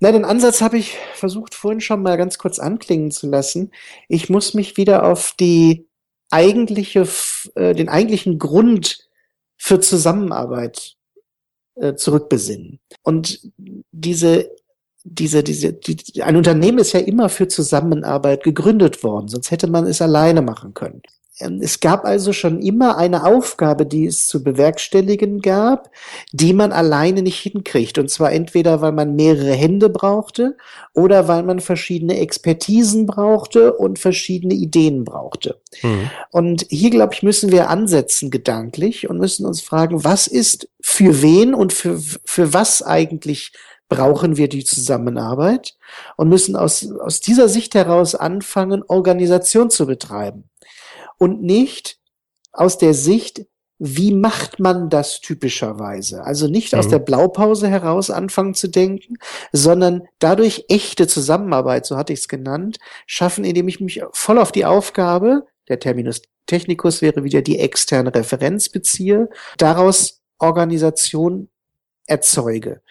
Na, 0.00 0.12
den 0.12 0.24
Ansatz 0.24 0.62
habe 0.62 0.78
ich 0.78 0.96
versucht 1.14 1.54
vorhin 1.54 1.80
schon 1.80 2.02
mal 2.02 2.16
ganz 2.16 2.38
kurz 2.38 2.58
anklingen 2.58 3.10
zu 3.10 3.28
lassen. 3.28 3.70
Ich 4.08 4.30
muss 4.30 4.54
mich 4.54 4.78
wieder 4.78 5.04
auf 5.04 5.34
die 5.38 5.86
eigentliche, 6.30 7.06
äh, 7.54 7.74
den 7.74 7.88
eigentlichen 7.88 8.38
Grund 8.38 9.08
für 9.58 9.78
Zusammenarbeit 9.80 10.96
äh, 11.74 11.94
zurückbesinnen. 11.94 12.80
Und 13.02 13.50
diese, 13.92 14.50
diese, 15.04 15.42
diese, 15.42 15.74
die, 15.74 16.22
ein 16.22 16.36
Unternehmen 16.36 16.78
ist 16.78 16.92
ja 16.92 17.00
immer 17.00 17.28
für 17.28 17.48
Zusammenarbeit 17.48 18.42
gegründet 18.42 19.02
worden, 19.02 19.28
sonst 19.28 19.50
hätte 19.50 19.66
man 19.66 19.86
es 19.86 20.00
alleine 20.00 20.40
machen 20.40 20.72
können. 20.72 21.02
Ähm, 21.40 21.60
es 21.62 21.80
gab 21.80 22.04
also 22.04 22.32
schon 22.32 22.60
immer 22.60 22.96
eine 22.96 23.24
Aufgabe, 23.24 23.86
die 23.86 24.06
es 24.06 24.26
zu 24.26 24.42
bewerkstelligen 24.42 25.40
gab, 25.40 25.90
die 26.32 26.52
man 26.52 26.72
alleine 26.72 27.22
nicht 27.22 27.40
hinkriegt. 27.40 27.98
Und 27.98 28.10
zwar 28.10 28.32
entweder, 28.32 28.80
weil 28.80 28.92
man 28.92 29.16
mehrere 29.16 29.52
Hände 29.52 29.88
brauchte 29.88 30.56
oder 30.94 31.28
weil 31.28 31.42
man 31.42 31.60
verschiedene 31.60 32.18
Expertisen 32.18 33.06
brauchte 33.06 33.72
und 33.72 33.98
verschiedene 33.98 34.54
Ideen 34.54 35.04
brauchte. 35.04 35.60
Mhm. 35.82 36.10
Und 36.30 36.66
hier, 36.68 36.90
glaube 36.90 37.14
ich, 37.14 37.22
müssen 37.22 37.50
wir 37.50 37.70
ansetzen 37.70 38.30
gedanklich 38.30 39.08
und 39.08 39.18
müssen 39.18 39.46
uns 39.46 39.60
fragen, 39.60 40.04
was 40.04 40.26
ist 40.26 40.68
für 40.80 41.22
wen 41.22 41.54
und 41.54 41.72
für, 41.72 41.98
für 42.24 42.52
was 42.52 42.82
eigentlich 42.82 43.52
brauchen 43.88 44.36
wir 44.36 44.48
die 44.48 44.64
Zusammenarbeit 44.64 45.74
und 46.16 46.28
müssen 46.28 46.54
aus, 46.54 46.88
aus 46.92 47.20
dieser 47.20 47.48
Sicht 47.48 47.74
heraus 47.74 48.14
anfangen, 48.14 48.84
Organisation 48.86 49.68
zu 49.68 49.84
betreiben 49.84 50.49
und 51.20 51.42
nicht 51.42 51.98
aus 52.52 52.78
der 52.78 52.94
Sicht, 52.94 53.46
wie 53.78 54.12
macht 54.12 54.58
man 54.58 54.90
das 54.90 55.20
typischerweise? 55.20 56.24
Also 56.24 56.48
nicht 56.48 56.72
mhm. 56.72 56.80
aus 56.80 56.88
der 56.88 56.98
Blaupause 56.98 57.68
heraus 57.68 58.10
anfangen 58.10 58.54
zu 58.54 58.68
denken, 58.68 59.16
sondern 59.52 60.02
dadurch 60.18 60.64
echte 60.68 61.06
Zusammenarbeit, 61.06 61.86
so 61.86 61.96
hatte 61.96 62.12
ich 62.12 62.20
es 62.20 62.28
genannt, 62.28 62.78
schaffen, 63.06 63.44
indem 63.44 63.68
ich 63.68 63.80
mich 63.80 64.02
voll 64.12 64.38
auf 64.38 64.50
die 64.52 64.64
Aufgabe, 64.64 65.46
der 65.68 65.78
Terminus 65.78 66.22
technicus 66.46 67.00
wäre 67.00 67.22
wieder 67.22 67.42
die 67.42 67.58
externe 67.58 68.14
Referenz 68.14 68.68
beziehe, 68.68 69.28
daraus 69.56 70.20
Organisation 70.38 71.48
erzeuge. 72.06 72.82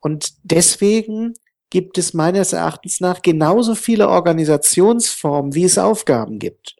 Und 0.00 0.34
deswegen 0.44 1.34
gibt 1.70 1.98
es 1.98 2.14
meines 2.14 2.52
Erachtens 2.52 3.00
nach 3.00 3.22
genauso 3.22 3.74
viele 3.74 4.08
Organisationsformen, 4.08 5.54
wie 5.54 5.64
es 5.64 5.78
Aufgaben 5.78 6.38
gibt. 6.38 6.77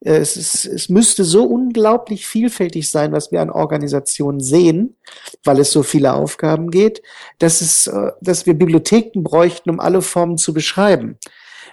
Äh, 0.00 0.16
es, 0.16 0.36
ist, 0.36 0.64
es 0.64 0.88
müsste 0.88 1.24
so 1.24 1.44
unglaublich 1.44 2.26
vielfältig 2.26 2.90
sein, 2.90 3.12
was 3.12 3.32
wir 3.32 3.40
an 3.40 3.50
Organisationen 3.50 4.40
sehen, 4.40 4.96
weil 5.44 5.60
es 5.60 5.70
so 5.70 5.82
viele 5.82 6.14
Aufgaben 6.14 6.70
geht, 6.70 7.02
dass, 7.38 7.60
es, 7.60 7.86
äh, 7.86 8.12
dass 8.20 8.46
wir 8.46 8.54
Bibliotheken 8.54 9.22
bräuchten, 9.22 9.70
um 9.70 9.80
alle 9.80 10.02
Formen 10.02 10.38
zu 10.38 10.52
beschreiben. 10.52 11.18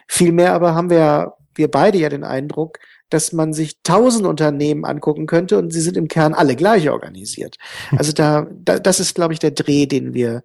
Vielmehr 0.07 0.53
aber 0.53 0.75
haben 0.75 0.89
wir, 0.89 1.33
wir 1.55 1.69
beide 1.69 1.97
ja 1.97 2.09
den 2.09 2.23
Eindruck, 2.23 2.79
dass 3.09 3.31
man 3.31 3.53
sich 3.53 3.81
tausend 3.83 4.25
Unternehmen 4.25 4.83
angucken 4.83 5.27
könnte 5.27 5.57
und 5.57 5.71
sie 5.71 5.81
sind 5.81 5.95
im 5.95 6.09
Kern 6.09 6.33
alle 6.33 6.55
gleich 6.55 6.89
organisiert. 6.89 7.55
Also 7.95 8.11
da, 8.11 8.47
da 8.51 8.79
das 8.79 8.99
ist, 8.99 9.15
glaube 9.15 9.33
ich, 9.33 9.39
der 9.39 9.51
Dreh, 9.51 9.85
den 9.85 10.13
wir 10.13 10.43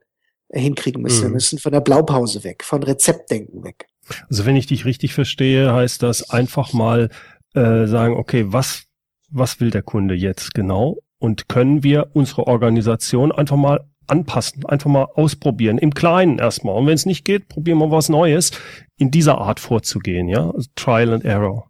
hinkriegen 0.52 1.02
müssen. 1.02 1.22
Wir 1.22 1.30
müssen 1.30 1.58
von 1.58 1.72
der 1.72 1.80
Blaupause 1.80 2.44
weg, 2.44 2.62
von 2.62 2.82
Rezeptdenken 2.82 3.64
weg. 3.64 3.86
Also 4.28 4.44
wenn 4.46 4.56
ich 4.56 4.66
dich 4.66 4.84
richtig 4.84 5.14
verstehe, 5.14 5.72
heißt 5.72 6.02
das 6.02 6.30
einfach 6.30 6.72
mal 6.72 7.08
äh, 7.54 7.86
sagen, 7.86 8.16
okay, 8.16 8.46
was, 8.48 8.84
was 9.30 9.60
will 9.60 9.70
der 9.70 9.82
Kunde 9.82 10.14
jetzt 10.14 10.54
genau? 10.54 10.98
Und 11.18 11.48
können 11.48 11.82
wir 11.82 12.08
unsere 12.14 12.46
Organisation 12.46 13.30
einfach 13.30 13.56
mal 13.56 13.80
anpassen, 14.06 14.64
einfach 14.66 14.90
mal 14.90 15.06
ausprobieren, 15.14 15.78
im 15.78 15.94
Kleinen 15.94 16.38
erstmal. 16.38 16.76
Und 16.76 16.86
wenn 16.86 16.94
es 16.94 17.06
nicht 17.06 17.24
geht, 17.24 17.48
probieren 17.48 17.78
wir 17.78 17.90
was 17.90 18.08
Neues, 18.08 18.50
in 18.98 19.10
dieser 19.10 19.38
Art 19.38 19.60
vorzugehen, 19.60 20.28
ja? 20.28 20.50
Also 20.50 20.68
Trial 20.74 21.12
and 21.12 21.24
Error. 21.24 21.68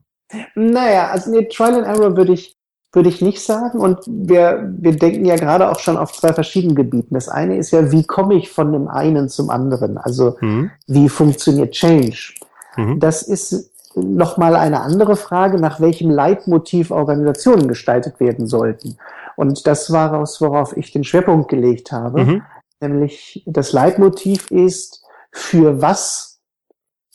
Naja, 0.55 1.11
also 1.11 1.31
nee, 1.31 1.47
Trial 1.49 1.75
and 1.75 1.87
Error 1.87 2.17
würde 2.17 2.33
ich, 2.33 2.57
würde 2.93 3.09
ich 3.09 3.21
nicht 3.21 3.41
sagen. 3.41 3.79
Und 3.79 3.99
wir, 4.07 4.73
wir 4.79 4.97
denken 4.97 5.25
ja 5.25 5.37
gerade 5.37 5.71
auch 5.71 5.79
schon 5.79 5.97
auf 5.97 6.13
zwei 6.13 6.33
verschiedenen 6.33 6.75
Gebieten. 6.75 7.15
Das 7.15 7.29
eine 7.29 7.57
ist 7.57 7.71
ja, 7.71 7.93
wie 7.93 8.05
komme 8.05 8.35
ich 8.35 8.51
von 8.51 8.73
dem 8.73 8.89
einen 8.89 9.29
zum 9.29 9.51
anderen? 9.51 9.99
Also, 9.99 10.37
mhm. 10.41 10.71
wie 10.87 11.09
funktioniert 11.09 11.73
Change? 11.73 12.33
Mhm. 12.77 12.99
Das 12.99 13.23
ist 13.23 13.72
nochmal 13.95 14.57
eine 14.57 14.81
andere 14.81 15.17
Frage, 15.17 15.59
nach 15.59 15.81
welchem 15.81 16.11
Leitmotiv 16.11 16.91
Organisationen 16.91 17.69
gestaltet 17.69 18.21
werden 18.21 18.47
sollten. 18.47 18.97
Und 19.37 19.67
das 19.67 19.93
war 19.93 20.21
es, 20.23 20.41
worauf 20.41 20.77
ich 20.77 20.93
den 20.93 21.05
Schwerpunkt 21.05 21.49
gelegt 21.49 21.93
habe. 21.93 22.25
Mhm. 22.25 22.43
Nämlich 22.81 23.43
das 23.47 23.73
Leitmotiv 23.73 24.51
ist, 24.51 25.05
für 25.31 25.81
was 25.81 26.33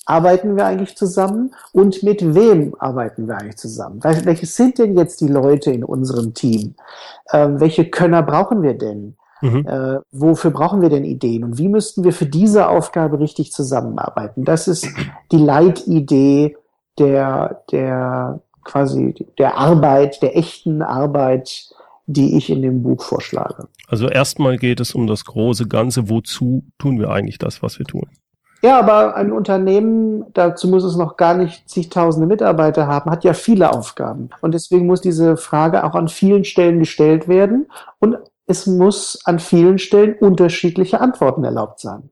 arbeiten 0.07 0.55
wir 0.55 0.65
eigentlich 0.65 0.95
zusammen 0.95 1.53
und 1.73 2.01
mit 2.01 2.33
wem 2.33 2.75
arbeiten 2.79 3.27
wir 3.27 3.37
eigentlich 3.37 3.57
zusammen? 3.57 3.99
Welches 4.03 4.55
sind 4.55 4.79
denn 4.79 4.97
jetzt 4.97 5.19
die 5.21 5.27
Leute 5.27 5.71
in 5.71 5.83
unserem 5.83 6.33
Team? 6.33 6.75
Ähm, 7.33 7.59
welche 7.59 7.89
Könner 7.89 8.23
brauchen 8.23 8.63
wir 8.63 8.77
denn? 8.77 9.17
Mhm. 9.41 9.67
Äh, 9.67 9.99
wofür 10.11 10.51
brauchen 10.51 10.81
wir 10.81 10.89
denn 10.89 11.03
Ideen 11.03 11.43
und 11.43 11.57
wie 11.59 11.67
müssten 11.67 12.03
wir 12.03 12.13
für 12.13 12.25
diese 12.25 12.69
Aufgabe 12.69 13.19
richtig 13.19 13.51
zusammenarbeiten? 13.51 14.45
Das 14.45 14.67
ist 14.67 14.87
die 15.31 15.37
Leitidee 15.37 16.57
der, 16.99 17.63
der 17.71 18.41
quasi 18.63 19.13
der 19.37 19.57
Arbeit, 19.57 20.21
der 20.21 20.37
echten 20.37 20.81
Arbeit, 20.81 21.69
die 22.05 22.37
ich 22.37 22.49
in 22.49 22.61
dem 22.61 22.83
Buch 22.83 23.01
vorschlage. 23.01 23.67
Also 23.87 24.07
erstmal 24.07 24.57
geht 24.57 24.79
es 24.79 24.93
um 24.93 25.07
das 25.07 25.25
große 25.25 25.67
Ganze. 25.67 26.09
Wozu 26.09 26.63
tun 26.77 26.99
wir 26.99 27.09
eigentlich 27.09 27.37
das, 27.37 27.61
was 27.61 27.79
wir 27.79 27.85
tun? 27.85 28.07
Ja, 28.63 28.79
aber 28.79 29.15
ein 29.15 29.31
Unternehmen, 29.31 30.25
dazu 30.33 30.67
muss 30.67 30.83
es 30.83 30.95
noch 30.95 31.15
gar 31.15 31.35
nicht 31.35 31.69
zigtausende 31.69 32.27
Mitarbeiter 32.27 32.87
haben, 32.87 33.11
hat 33.11 33.23
ja 33.23 33.33
viele 33.33 33.71
Aufgaben. 33.71 34.29
Und 34.41 34.53
deswegen 34.53 34.87
muss 34.87 35.01
diese 35.01 35.37
Frage 35.37 35.83
auch 35.83 35.93
an 35.93 36.07
vielen 36.07 36.43
Stellen 36.43 36.79
gestellt 36.79 37.27
werden. 37.27 37.67
Und 37.99 38.17
es 38.47 38.65
muss 38.65 39.19
an 39.25 39.39
vielen 39.39 39.77
Stellen 39.77 40.15
unterschiedliche 40.19 41.01
Antworten 41.01 41.43
erlaubt 41.43 41.79
sein. 41.79 42.09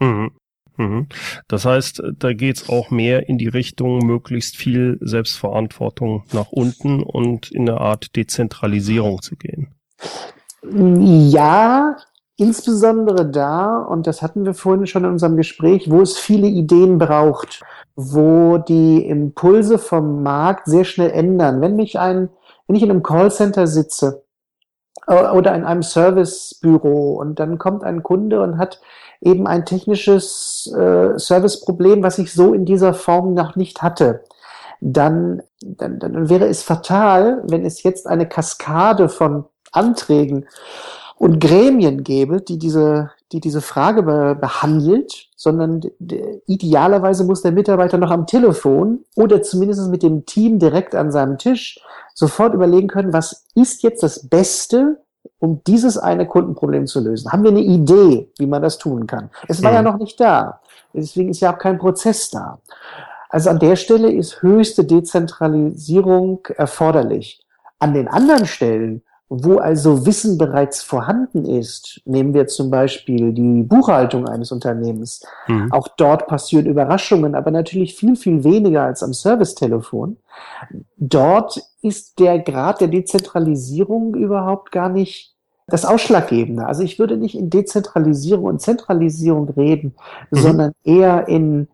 Mhm. 0.00 0.32
Mhm. 0.80 1.08
Das 1.46 1.66
heißt, 1.66 2.02
da 2.18 2.32
geht's 2.32 2.70
auch 2.70 2.90
mehr 2.90 3.28
in 3.28 3.36
die 3.36 3.48
Richtung, 3.48 3.98
möglichst 3.98 4.56
viel 4.56 4.98
Selbstverantwortung 5.02 6.24
nach 6.32 6.50
unten 6.50 7.02
und 7.02 7.50
in 7.50 7.68
eine 7.68 7.80
Art 7.80 8.16
Dezentralisierung 8.16 9.20
zu 9.20 9.36
gehen. 9.36 9.74
Ja, 10.62 11.96
insbesondere 12.36 13.30
da, 13.30 13.82
und 13.82 14.06
das 14.06 14.22
hatten 14.22 14.46
wir 14.46 14.54
vorhin 14.54 14.86
schon 14.86 15.04
in 15.04 15.10
unserem 15.10 15.36
Gespräch, 15.36 15.90
wo 15.90 16.00
es 16.00 16.18
viele 16.18 16.46
Ideen 16.46 16.96
braucht, 16.96 17.60
wo 17.94 18.56
die 18.56 19.06
Impulse 19.06 19.78
vom 19.78 20.22
Markt 20.22 20.66
sehr 20.66 20.84
schnell 20.84 21.10
ändern. 21.10 21.60
Wenn 21.60 21.76
mich 21.76 21.98
ein, 21.98 22.30
wenn 22.66 22.76
ich 22.76 22.82
in 22.82 22.90
einem 22.90 23.02
Callcenter 23.02 23.66
sitze 23.66 24.24
äh, 25.06 25.28
oder 25.28 25.54
in 25.54 25.64
einem 25.64 25.82
Servicebüro 25.82 27.20
und 27.20 27.38
dann 27.38 27.58
kommt 27.58 27.84
ein 27.84 28.02
Kunde 28.02 28.40
und 28.40 28.56
hat 28.56 28.80
eben 29.20 29.46
ein 29.46 29.66
technisches 29.66 30.72
äh, 30.76 31.18
Serviceproblem, 31.18 32.02
was 32.02 32.18
ich 32.18 32.32
so 32.32 32.54
in 32.54 32.64
dieser 32.64 32.94
Form 32.94 33.34
noch 33.34 33.56
nicht 33.56 33.82
hatte, 33.82 34.24
dann, 34.80 35.42
dann, 35.60 35.98
dann 35.98 36.30
wäre 36.30 36.46
es 36.46 36.62
fatal, 36.62 37.42
wenn 37.46 37.64
es 37.64 37.82
jetzt 37.82 38.06
eine 38.06 38.26
Kaskade 38.26 39.08
von 39.08 39.44
Anträgen 39.72 40.46
und 41.16 41.38
Gremien 41.38 42.02
gäbe, 42.02 42.40
die 42.40 42.58
diese, 42.58 43.10
die 43.32 43.40
diese 43.40 43.60
Frage 43.60 44.02
be 44.02 44.34
behandelt, 44.40 45.28
sondern 45.36 45.82
idealerweise 46.46 47.24
muss 47.24 47.42
der 47.42 47.52
Mitarbeiter 47.52 47.98
noch 47.98 48.10
am 48.10 48.26
Telefon 48.26 49.04
oder 49.16 49.42
zumindest 49.42 49.90
mit 49.90 50.02
dem 50.02 50.24
Team 50.24 50.58
direkt 50.58 50.94
an 50.94 51.12
seinem 51.12 51.36
Tisch 51.36 51.78
sofort 52.14 52.54
überlegen 52.54 52.88
können, 52.88 53.12
was 53.12 53.44
ist 53.54 53.82
jetzt 53.82 54.02
das 54.02 54.28
Beste, 54.28 55.02
um 55.38 55.62
dieses 55.64 55.98
eine 55.98 56.26
Kundenproblem 56.26 56.86
zu 56.86 57.00
lösen? 57.00 57.32
Haben 57.32 57.44
wir 57.44 57.50
eine 57.50 57.60
Idee, 57.60 58.30
wie 58.38 58.46
man 58.46 58.62
das 58.62 58.78
tun 58.78 59.06
kann? 59.06 59.30
Es 59.48 59.62
war 59.62 59.70
mhm. 59.70 59.76
ja 59.76 59.82
noch 59.82 59.98
nicht 59.98 60.20
da. 60.20 60.60
Deswegen 60.92 61.30
ist 61.30 61.40
ja 61.40 61.54
auch 61.54 61.58
kein 61.58 61.78
Prozess 61.78 62.30
da. 62.30 62.58
Also 63.28 63.50
an 63.50 63.58
der 63.58 63.76
Stelle 63.76 64.10
ist 64.10 64.42
höchste 64.42 64.84
Dezentralisierung 64.84 66.46
erforderlich. 66.56 67.40
An 67.78 67.94
den 67.94 68.08
anderen 68.08 68.46
Stellen 68.46 69.02
wo 69.32 69.58
also 69.58 70.06
Wissen 70.06 70.38
bereits 70.38 70.82
vorhanden 70.82 71.44
ist, 71.44 72.02
nehmen 72.04 72.34
wir 72.34 72.48
zum 72.48 72.68
Beispiel 72.68 73.32
die 73.32 73.62
Buchhaltung 73.62 74.28
eines 74.28 74.50
Unternehmens, 74.50 75.24
mhm. 75.46 75.72
auch 75.72 75.86
dort 75.96 76.26
passieren 76.26 76.66
Überraschungen, 76.66 77.36
aber 77.36 77.52
natürlich 77.52 77.94
viel, 77.94 78.16
viel 78.16 78.42
weniger 78.42 78.82
als 78.82 79.04
am 79.04 79.12
Servicetelefon. 79.12 80.16
Dort 80.96 81.62
ist 81.80 82.18
der 82.18 82.40
Grad 82.40 82.80
der 82.80 82.88
Dezentralisierung 82.88 84.16
überhaupt 84.16 84.72
gar 84.72 84.88
nicht 84.88 85.36
das 85.68 85.84
Ausschlaggebende. 85.84 86.66
Also 86.66 86.82
ich 86.82 86.98
würde 86.98 87.16
nicht 87.16 87.36
in 87.38 87.50
Dezentralisierung 87.50 88.46
und 88.46 88.60
Zentralisierung 88.60 89.48
reden, 89.50 89.94
mhm. 90.32 90.38
sondern 90.38 90.72
eher 90.82 91.28
in 91.28 91.68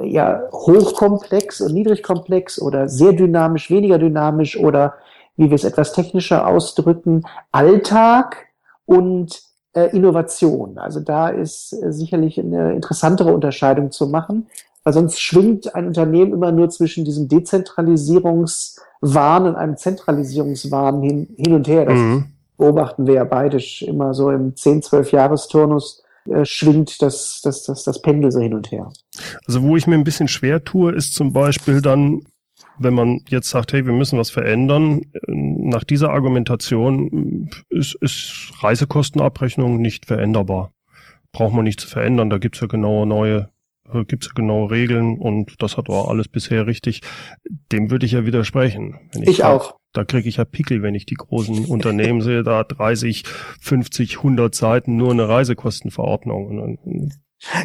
ja, 0.00 0.42
hochkomplex 0.52 1.60
und 1.60 1.74
niedrigkomplex 1.74 2.62
oder 2.62 2.88
sehr 2.88 3.12
dynamisch, 3.12 3.68
weniger 3.68 3.98
dynamisch 3.98 4.56
oder 4.56 4.94
wie 5.40 5.50
wir 5.50 5.54
es 5.54 5.64
etwas 5.64 5.94
technischer 5.94 6.46
ausdrücken, 6.46 7.24
Alltag 7.50 8.48
und 8.84 9.40
äh, 9.72 9.86
Innovation. 9.96 10.76
Also 10.76 11.00
da 11.00 11.30
ist 11.30 11.72
äh, 11.72 11.90
sicherlich 11.92 12.38
eine 12.38 12.74
interessantere 12.74 13.32
Unterscheidung 13.32 13.90
zu 13.90 14.06
machen, 14.06 14.48
weil 14.84 14.92
sonst 14.92 15.18
schwingt 15.18 15.74
ein 15.74 15.86
Unternehmen 15.86 16.34
immer 16.34 16.52
nur 16.52 16.68
zwischen 16.68 17.06
diesem 17.06 17.28
Dezentralisierungswahn 17.28 19.46
und 19.46 19.56
einem 19.56 19.78
Zentralisierungswahn 19.78 21.00
hin, 21.00 21.34
hin 21.38 21.54
und 21.54 21.66
her. 21.66 21.86
Das 21.86 21.98
mhm. 21.98 22.26
beobachten 22.58 23.06
wir 23.06 23.14
ja 23.14 23.24
beide 23.24 23.58
immer 23.80 24.12
so 24.12 24.30
im 24.30 24.54
10, 24.54 24.82
12 24.82 25.12
Jahresturnus 25.12 26.02
äh, 26.28 26.44
schwingt 26.44 27.00
das, 27.00 27.40
das, 27.42 27.62
das, 27.62 27.84
das 27.84 28.02
Pendel 28.02 28.30
so 28.30 28.40
hin 28.40 28.52
und 28.52 28.70
her. 28.70 28.92
Also 29.46 29.62
wo 29.62 29.78
ich 29.78 29.86
mir 29.86 29.94
ein 29.94 30.04
bisschen 30.04 30.28
schwer 30.28 30.64
tue, 30.64 30.92
ist 30.92 31.14
zum 31.14 31.32
Beispiel 31.32 31.80
dann 31.80 32.26
wenn 32.80 32.94
man 32.94 33.20
jetzt 33.28 33.50
sagt, 33.50 33.72
hey, 33.72 33.84
wir 33.84 33.92
müssen 33.92 34.18
was 34.18 34.30
verändern, 34.30 35.02
nach 35.26 35.84
dieser 35.84 36.10
Argumentation 36.10 37.50
ist, 37.68 37.94
ist 38.00 38.52
Reisekostenabrechnung 38.60 39.80
nicht 39.80 40.06
veränderbar. 40.06 40.72
Braucht 41.32 41.54
man 41.54 41.64
nicht 41.64 41.78
zu 41.78 41.86
verändern, 41.86 42.30
da 42.30 42.38
gibt's 42.38 42.60
ja 42.60 42.66
genaue 42.66 43.06
neue, 43.06 43.50
gibt's 44.08 44.28
ja 44.28 44.32
genaue 44.34 44.70
Regeln 44.70 45.18
und 45.18 45.62
das 45.62 45.76
hat 45.76 45.90
auch 45.90 46.08
alles 46.08 46.28
bisher 46.28 46.66
richtig. 46.66 47.02
Dem 47.70 47.90
würde 47.90 48.06
ich 48.06 48.12
ja 48.12 48.24
widersprechen. 48.24 48.98
ich, 49.14 49.28
ich 49.28 49.44
auch. 49.44 49.76
Da 49.92 50.04
kriege 50.04 50.28
ich 50.28 50.36
ja 50.36 50.44
Pickel, 50.44 50.82
wenn 50.82 50.94
ich 50.94 51.04
die 51.04 51.16
großen 51.16 51.64
Unternehmen 51.66 52.22
sehe, 52.22 52.42
da 52.42 52.64
30, 52.64 53.24
50, 53.60 54.16
100 54.18 54.54
Seiten 54.54 54.96
nur 54.96 55.10
eine 55.10 55.28
Reisekostenverordnung. 55.28 56.78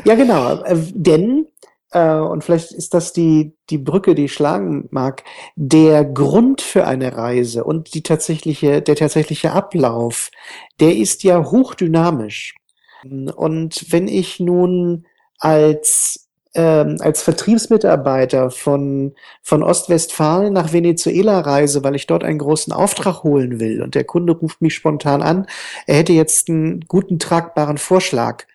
Ja, 0.04 0.16
genau. 0.16 0.62
Äh, 0.64 0.78
denn 0.94 1.48
äh, 1.96 2.20
und 2.20 2.44
vielleicht 2.44 2.74
ist 2.74 2.94
das 2.94 3.14
die, 3.14 3.54
die 3.70 3.78
Brücke, 3.78 4.16
die 4.16 4.26
ich 4.26 4.34
schlagen 4.34 4.88
mag, 4.92 5.24
der 5.56 6.04
Grund 6.04 6.62
für 6.62 6.86
eine 6.86 7.16
Reise 7.16 7.64
und 7.64 7.94
die 7.94 8.04
tatsächliche, 8.04 8.82
der 8.82 8.98
tatsächliche 8.98 9.54
Ablauf, 9.54 10.30
der 10.82 10.96
ist 10.96 11.24
ja 11.24 11.42
hochdynamisch. 11.44 12.56
Und 13.04 13.86
wenn 13.92 14.08
ich 14.08 14.40
nun 14.40 15.06
als 15.40 16.28
ähm, 16.56 16.98
als 17.02 17.22
Vertriebsmitarbeiter 17.22 18.50
von, 18.50 19.14
von 19.42 19.62
Ostwestfalen 19.62 20.54
nach 20.54 20.72
Venezuela 20.72 21.42
reise, 21.42 21.84
weil 21.84 21.96
ich 21.96 22.08
dort 22.08 22.24
einen 22.24 22.40
großen 22.40 22.72
Auftrag 22.72 23.24
holen 23.24 23.60
will 23.60 23.82
und 23.82 23.94
der 23.94 24.06
Kunde 24.06 24.34
ruft 24.34 24.62
mich 24.62 24.74
spontan 24.74 25.22
an, 25.22 25.48
er 25.86 25.98
hätte 25.98 26.14
jetzt 26.14 26.50
einen 26.50 26.82
guten, 26.88 27.20
tragbaren 27.20 27.78
Vorschlag 27.78 28.46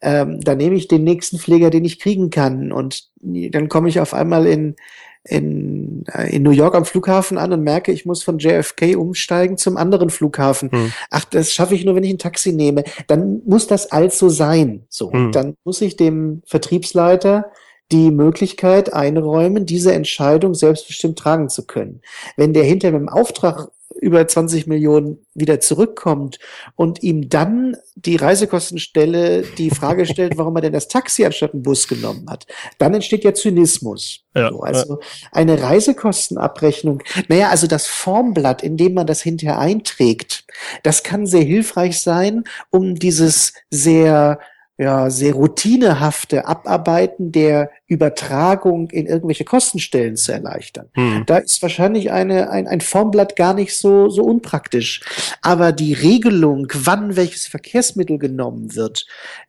ähm, 0.00 0.40
dann 0.40 0.58
nehme 0.58 0.76
ich 0.76 0.88
den 0.88 1.04
nächsten 1.04 1.38
Pfleger, 1.38 1.70
den 1.70 1.84
ich 1.84 1.98
kriegen 1.98 2.30
kann. 2.30 2.72
Und 2.72 3.08
dann 3.20 3.68
komme 3.68 3.88
ich 3.88 4.00
auf 4.00 4.14
einmal 4.14 4.46
in, 4.46 4.76
in, 5.24 6.04
äh, 6.12 6.34
in 6.34 6.42
New 6.42 6.50
York 6.50 6.74
am 6.74 6.84
Flughafen 6.84 7.38
an 7.38 7.52
und 7.52 7.62
merke, 7.62 7.92
ich 7.92 8.06
muss 8.06 8.22
von 8.22 8.38
JFK 8.38 8.96
umsteigen 8.96 9.56
zum 9.56 9.76
anderen 9.76 10.10
Flughafen. 10.10 10.70
Hm. 10.70 10.92
Ach, 11.10 11.24
das 11.24 11.52
schaffe 11.52 11.74
ich 11.74 11.84
nur, 11.84 11.94
wenn 11.94 12.04
ich 12.04 12.12
ein 12.12 12.18
Taxi 12.18 12.52
nehme. 12.52 12.84
Dann 13.06 13.42
muss 13.44 13.66
das 13.66 13.90
also 13.90 14.28
sein. 14.28 14.86
So, 14.88 15.12
hm. 15.12 15.32
dann 15.32 15.56
muss 15.64 15.80
ich 15.80 15.96
dem 15.96 16.42
Vertriebsleiter 16.46 17.50
die 17.90 18.10
Möglichkeit 18.10 18.92
einräumen, 18.92 19.64
diese 19.64 19.94
Entscheidung 19.94 20.54
selbstbestimmt 20.54 21.18
tragen 21.18 21.48
zu 21.48 21.66
können. 21.66 22.02
Wenn 22.36 22.52
der 22.52 22.64
hinter 22.64 22.90
mit 22.90 23.00
dem 23.00 23.08
Auftrag 23.08 23.70
über 24.00 24.26
20 24.26 24.66
Millionen 24.66 25.26
wieder 25.34 25.60
zurückkommt 25.60 26.38
und 26.76 27.02
ihm 27.02 27.28
dann 27.28 27.76
die 27.96 28.16
Reisekostenstelle 28.16 29.42
die 29.42 29.70
Frage 29.70 30.06
stellt, 30.06 30.36
warum 30.36 30.56
er 30.56 30.62
denn 30.62 30.72
das 30.72 30.88
Taxi 30.88 31.24
anstatt 31.24 31.54
einen 31.54 31.62
Bus 31.62 31.88
genommen 31.88 32.28
hat, 32.28 32.46
dann 32.78 32.94
entsteht 32.94 33.24
ja 33.24 33.34
Zynismus. 33.34 34.20
Ja, 34.34 34.50
so, 34.50 34.60
also 34.60 35.00
eine 35.32 35.60
Reisekostenabrechnung, 35.60 37.02
naja, 37.28 37.48
also 37.48 37.66
das 37.66 37.86
Formblatt, 37.86 38.62
in 38.62 38.76
dem 38.76 38.94
man 38.94 39.06
das 39.06 39.22
hinterher 39.22 39.58
einträgt, 39.58 40.44
das 40.82 41.02
kann 41.02 41.26
sehr 41.26 41.42
hilfreich 41.42 42.00
sein, 42.00 42.44
um 42.70 42.94
dieses 42.94 43.54
sehr 43.70 44.38
ja, 44.78 45.10
sehr 45.10 45.34
routinehafte 45.34 46.46
Abarbeiten 46.46 47.32
der 47.32 47.70
Übertragung 47.88 48.88
in 48.90 49.06
irgendwelche 49.06 49.44
Kostenstellen 49.44 50.16
zu 50.16 50.32
erleichtern. 50.32 50.86
Hm. 50.94 51.24
Da 51.26 51.38
ist 51.38 51.60
wahrscheinlich 51.62 52.12
eine, 52.12 52.50
ein, 52.50 52.68
ein 52.68 52.80
Formblatt 52.80 53.34
gar 53.34 53.54
nicht 53.54 53.76
so, 53.76 54.08
so 54.08 54.22
unpraktisch. 54.22 55.00
Aber 55.42 55.72
die 55.72 55.94
Regelung, 55.94 56.68
wann 56.74 57.16
welches 57.16 57.48
Verkehrsmittel 57.48 58.18
genommen 58.18 58.76
wird, 58.76 59.04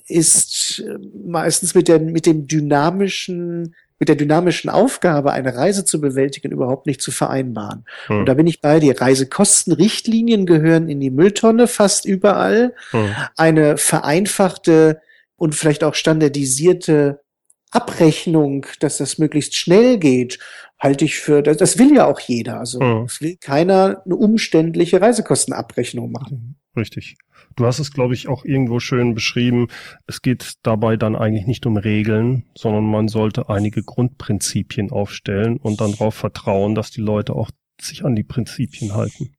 ist 0.07 0.79
äh, 0.79 0.97
meistens 1.23 1.75
mit, 1.75 1.87
der, 1.87 1.99
mit 1.99 2.25
dem 2.25 2.47
dynamischen 2.47 3.75
mit 4.01 4.07
der 4.07 4.15
dynamischen 4.15 4.69
Aufgabe, 4.69 5.33
eine 5.33 5.57
Reise 5.57 5.83
zu 5.83 5.99
bewältigen, 5.99 6.53
überhaupt 6.53 6.85
nicht 6.87 7.01
zu 7.01 7.11
vereinbaren. 7.11 7.83
Hm. 8.07 8.19
Und 8.19 8.25
da 8.27 8.33
bin 8.33 8.47
ich 8.47 8.61
bei 8.61 8.79
dir. 8.79 8.99
Reisekostenrichtlinien 8.99 10.45
gehören 10.45 10.87
in 10.87 11.01
die 11.01 11.11
Mülltonne 11.11 11.67
fast 11.67 12.05
überall. 12.05 12.73
Hm. 12.91 13.09
Eine 13.35 13.75
vereinfachte 13.75 15.01
und 15.39 15.55
vielleicht 15.55 15.83
auch 15.83 15.95
standardisierte 15.95 17.21
Abrechnung, 17.71 18.65
dass 18.79 18.97
das 18.97 19.17
möglichst 19.17 19.55
schnell 19.55 19.97
geht, 19.97 20.39
halte 20.79 21.05
ich 21.05 21.15
für, 21.15 21.41
das, 21.41 21.57
das 21.57 21.77
will 21.77 21.93
ja 21.93 22.05
auch 22.05 22.19
jeder. 22.19 22.59
Also 22.59 22.79
mhm. 22.81 23.05
es 23.05 23.21
will 23.21 23.37
keiner 23.39 24.01
eine 24.05 24.15
umständliche 24.15 25.01
Reisekostenabrechnung 25.01 26.11
machen. 26.11 26.55
Richtig. 26.75 27.17
Du 27.55 27.65
hast 27.65 27.79
es, 27.79 27.91
glaube 27.91 28.13
ich, 28.13 28.27
auch 28.27 28.45
irgendwo 28.45 28.79
schön 28.79 29.15
beschrieben. 29.15 29.67
Es 30.07 30.21
geht 30.21 30.53
dabei 30.63 30.97
dann 30.97 31.15
eigentlich 31.15 31.47
nicht 31.47 31.65
um 31.65 31.77
Regeln, 31.77 32.45
sondern 32.55 32.85
man 32.85 33.07
sollte 33.07 33.49
einige 33.49 33.83
Grundprinzipien 33.83 34.91
aufstellen 34.91 35.57
und 35.57 35.81
dann 35.81 35.91
darauf 35.91 36.15
vertrauen, 36.15 36.75
dass 36.75 36.91
die 36.91 37.01
Leute 37.01 37.33
auch 37.33 37.51
sich 37.81 38.05
an 38.05 38.15
die 38.15 38.23
Prinzipien 38.23 38.93
halten. 38.93 39.33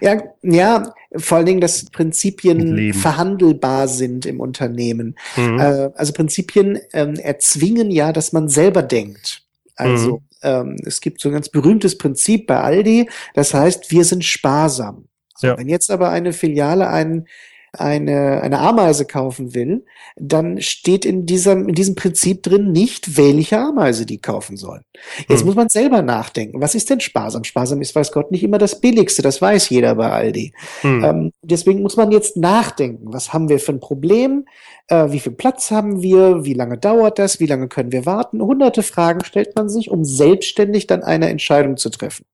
Ja, 0.00 0.22
ja, 0.42 0.94
vor 1.16 1.38
allen 1.38 1.46
Dingen, 1.46 1.60
dass 1.60 1.86
Prinzipien 1.86 2.92
verhandelbar 2.92 3.88
sind 3.88 4.26
im 4.26 4.40
Unternehmen. 4.40 5.16
Mhm. 5.36 5.58
Äh, 5.58 5.90
also 5.94 6.12
Prinzipien 6.12 6.78
ähm, 6.92 7.14
erzwingen 7.14 7.90
ja, 7.90 8.12
dass 8.12 8.32
man 8.32 8.48
selber 8.48 8.82
denkt. 8.82 9.42
Also 9.76 10.16
mhm. 10.18 10.22
ähm, 10.42 10.76
es 10.84 11.00
gibt 11.00 11.20
so 11.20 11.28
ein 11.28 11.32
ganz 11.32 11.48
berühmtes 11.48 11.96
Prinzip 11.98 12.46
bei 12.46 12.60
Aldi, 12.60 13.08
das 13.34 13.54
heißt, 13.54 13.90
wir 13.90 14.04
sind 14.04 14.24
sparsam. 14.24 15.06
Ja. 15.40 15.56
Wenn 15.56 15.68
jetzt 15.68 15.90
aber 15.90 16.10
eine 16.10 16.32
Filiale 16.32 16.88
einen 16.88 17.26
eine, 17.72 18.42
eine 18.42 18.58
Ameise 18.58 19.04
kaufen 19.04 19.54
will, 19.54 19.84
dann 20.16 20.60
steht 20.60 21.04
in 21.04 21.26
diesem, 21.26 21.68
in 21.68 21.74
diesem 21.74 21.94
Prinzip 21.94 22.42
drin 22.42 22.72
nicht, 22.72 23.16
welche 23.16 23.58
Ameise 23.58 24.06
die 24.06 24.20
kaufen 24.20 24.56
sollen. 24.56 24.82
Jetzt 25.28 25.40
hm. 25.40 25.46
muss 25.46 25.54
man 25.54 25.68
selber 25.68 26.02
nachdenken. 26.02 26.60
Was 26.60 26.74
ist 26.74 26.90
denn 26.90 27.00
sparsam? 27.00 27.44
Sparsam 27.44 27.80
ist, 27.80 27.94
weiß 27.94 28.12
Gott, 28.12 28.30
nicht 28.30 28.42
immer 28.42 28.58
das 28.58 28.80
Billigste. 28.80 29.22
Das 29.22 29.40
weiß 29.40 29.68
jeder 29.70 29.94
bei 29.94 30.10
Aldi. 30.10 30.52
Hm. 30.80 31.04
Ähm, 31.04 31.32
deswegen 31.42 31.82
muss 31.82 31.96
man 31.96 32.10
jetzt 32.10 32.36
nachdenken. 32.36 33.12
Was 33.12 33.32
haben 33.32 33.48
wir 33.48 33.60
für 33.60 33.72
ein 33.72 33.80
Problem? 33.80 34.46
Äh, 34.88 35.12
wie 35.12 35.20
viel 35.20 35.32
Platz 35.32 35.70
haben 35.70 36.02
wir? 36.02 36.44
Wie 36.44 36.54
lange 36.54 36.76
dauert 36.76 37.18
das? 37.18 37.38
Wie 37.38 37.46
lange 37.46 37.68
können 37.68 37.92
wir 37.92 38.04
warten? 38.04 38.42
Hunderte 38.42 38.82
Fragen 38.82 39.24
stellt 39.24 39.54
man 39.54 39.68
sich, 39.68 39.90
um 39.90 40.04
selbstständig 40.04 40.86
dann 40.86 41.02
eine 41.02 41.28
Entscheidung 41.28 41.76
zu 41.76 41.90
treffen. 41.90 42.24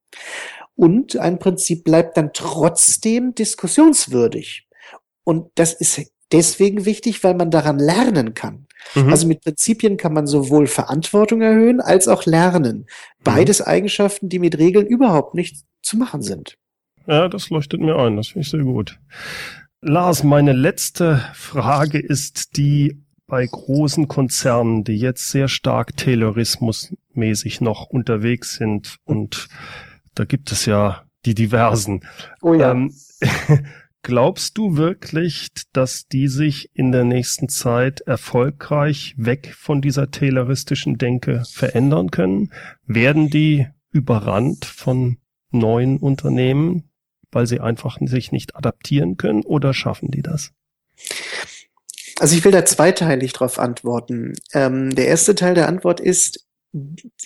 Und 0.76 1.16
ein 1.16 1.38
Prinzip 1.38 1.84
bleibt 1.84 2.16
dann 2.16 2.32
trotzdem 2.32 3.34
diskussionswürdig. 3.34 4.65
Und 5.26 5.50
das 5.56 5.72
ist 5.72 6.00
deswegen 6.30 6.84
wichtig, 6.84 7.24
weil 7.24 7.34
man 7.34 7.50
daran 7.50 7.80
lernen 7.80 8.34
kann. 8.34 8.66
Mhm. 8.94 9.08
Also 9.08 9.26
mit 9.26 9.40
Prinzipien 9.42 9.96
kann 9.96 10.12
man 10.12 10.28
sowohl 10.28 10.68
Verantwortung 10.68 11.42
erhöhen 11.42 11.80
als 11.80 12.06
auch 12.06 12.26
lernen. 12.26 12.78
Mhm. 12.78 13.24
Beides 13.24 13.58
mhm. 13.58 13.66
Eigenschaften, 13.66 14.28
die 14.28 14.38
mit 14.38 14.56
Regeln 14.56 14.86
überhaupt 14.86 15.34
nicht 15.34 15.64
zu 15.82 15.96
machen 15.96 16.22
sind. 16.22 16.56
Ja, 17.08 17.28
das 17.28 17.50
leuchtet 17.50 17.80
mir 17.80 17.96
ein. 17.96 18.16
Das 18.16 18.28
finde 18.28 18.44
ich 18.44 18.50
sehr 18.50 18.62
gut. 18.62 19.00
Lars, 19.80 20.22
meine 20.22 20.52
letzte 20.52 21.24
Frage 21.34 21.98
ist 21.98 22.56
die 22.56 23.02
bei 23.26 23.44
großen 23.44 24.06
Konzernen, 24.06 24.84
die 24.84 24.96
jetzt 24.96 25.30
sehr 25.30 25.48
stark 25.48 25.96
Taylorismusmäßig 25.96 27.60
noch 27.60 27.86
unterwegs 27.86 28.54
sind 28.54 28.98
und 29.04 29.48
da 30.14 30.24
gibt 30.24 30.52
es 30.52 30.66
ja 30.66 31.02
die 31.24 31.34
diversen. 31.34 32.06
Oh 32.40 32.54
ja. 32.54 32.70
Ähm, 32.70 32.94
glaubst 34.06 34.56
du 34.56 34.76
wirklich, 34.76 35.48
dass 35.72 36.06
die 36.06 36.28
sich 36.28 36.70
in 36.74 36.92
der 36.92 37.02
nächsten 37.02 37.48
Zeit 37.48 38.02
erfolgreich 38.02 39.16
weg 39.16 39.52
von 39.58 39.82
dieser 39.82 40.12
tayloristischen 40.12 40.96
Denke 40.96 41.42
verändern 41.50 42.12
können? 42.12 42.52
Werden 42.86 43.30
die 43.30 43.66
überrannt 43.90 44.64
von 44.64 45.16
neuen 45.50 45.96
Unternehmen, 45.96 46.88
weil 47.32 47.48
sie 47.48 47.58
einfach 47.58 47.98
sich 48.00 48.30
nicht 48.30 48.54
adaptieren 48.54 49.16
können 49.16 49.42
oder 49.42 49.74
schaffen 49.74 50.12
die 50.12 50.22
das? 50.22 50.52
Also 52.20 52.36
ich 52.36 52.44
will 52.44 52.52
da 52.52 52.64
zweiteilig 52.64 53.32
drauf 53.32 53.58
antworten. 53.58 54.34
Ähm, 54.52 54.94
der 54.94 55.08
erste 55.08 55.34
Teil 55.34 55.54
der 55.56 55.66
Antwort 55.66 55.98
ist, 55.98 56.46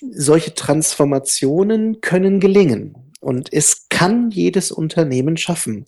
solche 0.01 0.55
Transformationen 0.55 2.01
können 2.01 2.41
gelingen. 2.41 3.13
Und 3.21 3.53
es 3.53 3.87
kann 3.91 4.31
jedes 4.31 4.73
Unternehmen 4.73 5.37
schaffen. 5.37 5.85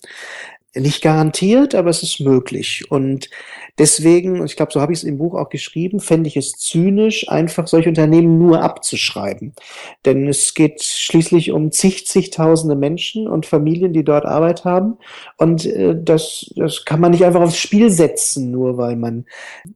Nicht 0.74 1.02
garantiert, 1.02 1.74
aber 1.74 1.90
es 1.90 2.02
ist 2.02 2.20
möglich. 2.20 2.90
Und 2.90 3.28
deswegen, 3.76 4.42
ich 4.46 4.56
glaube, 4.56 4.72
so 4.72 4.80
habe 4.80 4.94
ich 4.94 5.00
es 5.00 5.04
im 5.04 5.18
Buch 5.18 5.34
auch 5.34 5.50
geschrieben, 5.50 6.00
fände 6.00 6.28
ich 6.28 6.36
es 6.38 6.52
zynisch, 6.52 7.28
einfach 7.28 7.66
solche 7.66 7.90
Unternehmen 7.90 8.38
nur 8.38 8.62
abzuschreiben. 8.62 9.52
Denn 10.06 10.26
es 10.28 10.54
geht 10.54 10.82
schließlich 10.82 11.50
um 11.50 11.72
zig, 11.72 12.06
zigtausende 12.06 12.74
Menschen 12.74 13.28
und 13.28 13.44
Familien, 13.44 13.92
die 13.92 14.02
dort 14.02 14.24
Arbeit 14.24 14.64
haben. 14.64 14.96
Und 15.36 15.66
äh, 15.66 15.94
das, 15.94 16.50
das 16.56 16.86
kann 16.86 17.00
man 17.00 17.10
nicht 17.10 17.26
einfach 17.26 17.42
aufs 17.42 17.58
Spiel 17.58 17.90
setzen, 17.90 18.50
nur 18.50 18.78
weil 18.78 18.96
man, 18.96 19.26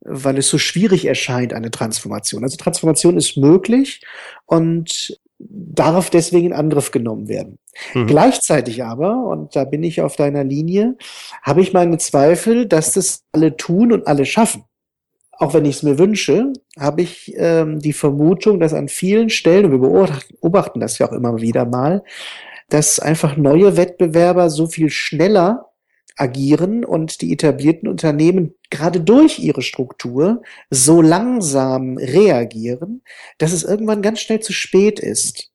weil 0.00 0.38
es 0.38 0.48
so 0.48 0.56
schwierig 0.56 1.04
erscheint, 1.04 1.52
eine 1.52 1.70
Transformation. 1.70 2.42
Also 2.42 2.56
Transformation 2.56 3.18
ist 3.18 3.36
möglich 3.36 4.00
und 4.46 5.18
darf 5.38 6.10
deswegen 6.10 6.46
in 6.46 6.52
Angriff 6.52 6.90
genommen 6.90 7.28
werden. 7.28 7.58
Mhm. 7.94 8.06
Gleichzeitig 8.06 8.84
aber, 8.84 9.24
und 9.26 9.54
da 9.54 9.64
bin 9.64 9.82
ich 9.82 10.00
auf 10.00 10.16
deiner 10.16 10.44
Linie, 10.44 10.96
habe 11.42 11.60
ich 11.60 11.72
meine 11.72 11.98
Zweifel, 11.98 12.66
dass 12.66 12.92
das 12.92 13.24
alle 13.32 13.56
tun 13.56 13.92
und 13.92 14.06
alle 14.06 14.24
schaffen. 14.24 14.64
Auch 15.32 15.52
wenn 15.52 15.66
ich 15.66 15.76
es 15.76 15.82
mir 15.82 15.98
wünsche, 15.98 16.52
habe 16.78 17.02
ich 17.02 17.34
ähm, 17.36 17.78
die 17.78 17.92
Vermutung, 17.92 18.58
dass 18.58 18.72
an 18.72 18.88
vielen 18.88 19.28
Stellen, 19.28 19.66
und 19.66 19.72
wir 19.72 19.78
beobachten 19.78 20.80
das 20.80 20.98
ja 20.98 21.08
auch 21.08 21.12
immer 21.12 21.40
wieder 21.42 21.66
mal, 21.66 22.02
dass 22.70 22.98
einfach 22.98 23.36
neue 23.36 23.76
Wettbewerber 23.76 24.48
so 24.48 24.66
viel 24.66 24.88
schneller 24.88 25.70
agieren 26.16 26.84
und 26.84 27.20
die 27.20 27.32
etablierten 27.32 27.88
Unternehmen 27.88 28.54
gerade 28.70 29.00
durch 29.00 29.38
ihre 29.38 29.62
Struktur 29.62 30.42
so 30.70 31.02
langsam 31.02 31.98
reagieren, 31.98 33.02
dass 33.38 33.52
es 33.52 33.62
irgendwann 33.62 34.02
ganz 34.02 34.20
schnell 34.20 34.40
zu 34.40 34.52
spät 34.52 34.98
ist. 34.98 35.50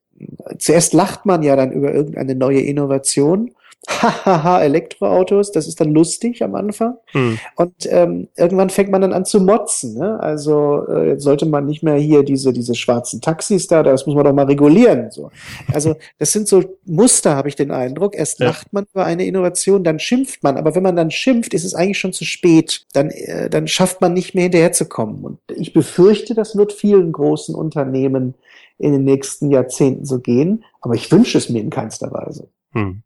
Zuerst 0.60 0.93
lacht 0.93 1.26
man 1.26 1.41
ja 1.41 1.56
dann 1.56 1.71
über 1.71 1.93
irgendeine 1.93 2.36
neue 2.36 2.62
Innovation 2.62 3.52
hahaha, 3.88 4.62
Elektroautos, 4.63 5.52
das 5.52 5.67
ist 5.67 5.82
dann 5.82 5.91
lustig 5.91 6.44
am 6.44 6.56
Anfang. 6.56 6.98
Hm. 7.08 7.39
Und 7.56 7.74
ähm, 7.89 8.28
irgendwann 8.38 8.70
fängt 8.70 8.91
man 8.91 9.02
dann 9.02 9.13
an 9.13 9.26
zu 9.26 9.41
motzen. 9.41 9.98
Ne? 9.98 10.20
Also 10.20 10.86
äh, 10.88 11.10
jetzt 11.10 11.24
sollte 11.24 11.46
man 11.46 11.65
nicht 11.65 11.82
mehr 11.82 11.96
hier 11.96 12.24
diese, 12.24 12.54
diese 12.54 12.76
schwarzen 12.76 13.22
Taxis 13.22 13.67
da, 13.67 13.82
das 13.82 14.06
muss 14.06 14.15
man 14.15 14.26
doch 14.26 14.34
mal 14.34 14.46
regulieren. 14.46 15.10
So. 15.10 15.32
Also 15.74 15.96
das 16.20 16.32
sind 16.32 16.48
so 16.48 16.63
Muster, 16.86 17.36
habe 17.36 17.50
ich 17.50 17.56
den 17.56 17.72
Eindruck. 17.72 18.15
Erst 18.15 18.39
ja. 18.39 18.48
lacht 18.48 18.72
man 18.72 18.86
über 18.94 19.06
eine 19.06 19.26
Innovation, 19.26 19.84
dann 19.84 20.00
schimpft 20.00 20.44
man. 20.44 20.58
Aber 20.58 20.76
wenn 20.76 20.84
man 20.84 20.96
dann 20.96 21.10
schimpft, 21.10 21.54
ist 21.54 21.63
es 21.63 21.74
eigentlich 21.74 22.00
schon 22.00 22.13
zu 22.13 22.26
spät. 22.26 22.86
Dann, 22.94 23.10
äh, 23.10 23.50
dann 23.50 23.67
schafft 23.67 24.02
man 24.02 24.13
nicht 24.13 24.36
mehr 24.36 24.44
hinterherzukommen. 24.44 25.24
Und 25.24 25.39
ich 25.56 25.74
befürchte, 25.74 26.36
das 26.36 26.56
wird 26.56 26.72
vielen 26.74 27.12
großen 27.12 27.56
Unternehmen 27.56 28.36
in 28.78 28.91
den 28.91 29.04
nächsten 29.04 29.50
Jahrzehnten 29.50 30.06
so 30.06 30.20
gehen. 30.20 30.63
Aber 30.82 30.94
ich 30.94 31.12
wünsche 31.12 31.38
es 31.38 31.50
mir 31.50 31.62
in 31.62 31.70
keinster 31.72 32.12
Weise. 32.12 32.48
Hm. 32.74 33.02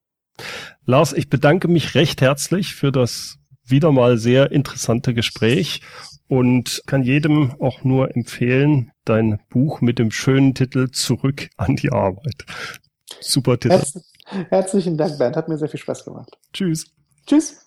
Lars, 0.86 1.14
ich 1.14 1.30
bedanke 1.30 1.68
mich 1.68 1.96
recht 1.96 2.22
herzlich 2.22 2.76
für 2.76 2.92
das 2.92 3.38
wieder 3.66 3.92
mal 3.92 4.18
sehr 4.18 4.52
interessante 4.52 5.14
Gespräch 5.14 5.82
und 6.28 6.82
kann 6.86 7.04
jedem 7.04 7.54
auch 7.60 7.84
nur 7.84 8.16
empfehlen, 8.16 8.92
dein 9.04 9.42
Buch 9.50 9.82
mit 9.82 10.00
dem 10.00 10.12
schönen 10.12 10.54
Titel 10.54 10.92
Zurück 10.92 11.50
an 11.58 11.76
die 11.76 11.92
Arbeit. 11.92 12.46
Super 13.20 13.60
Titel. 13.60 13.76
Herz, 13.76 14.00
herzlichen 14.50 14.98
Dank, 14.98 15.18
Bernd. 15.18 15.36
Hat 15.36 15.50
mir 15.50 15.58
sehr 15.58 15.70
viel 15.70 15.80
Spaß 15.80 16.06
gemacht. 16.06 16.38
Tschüss. 16.54 16.92
Tschüss. 17.26 17.66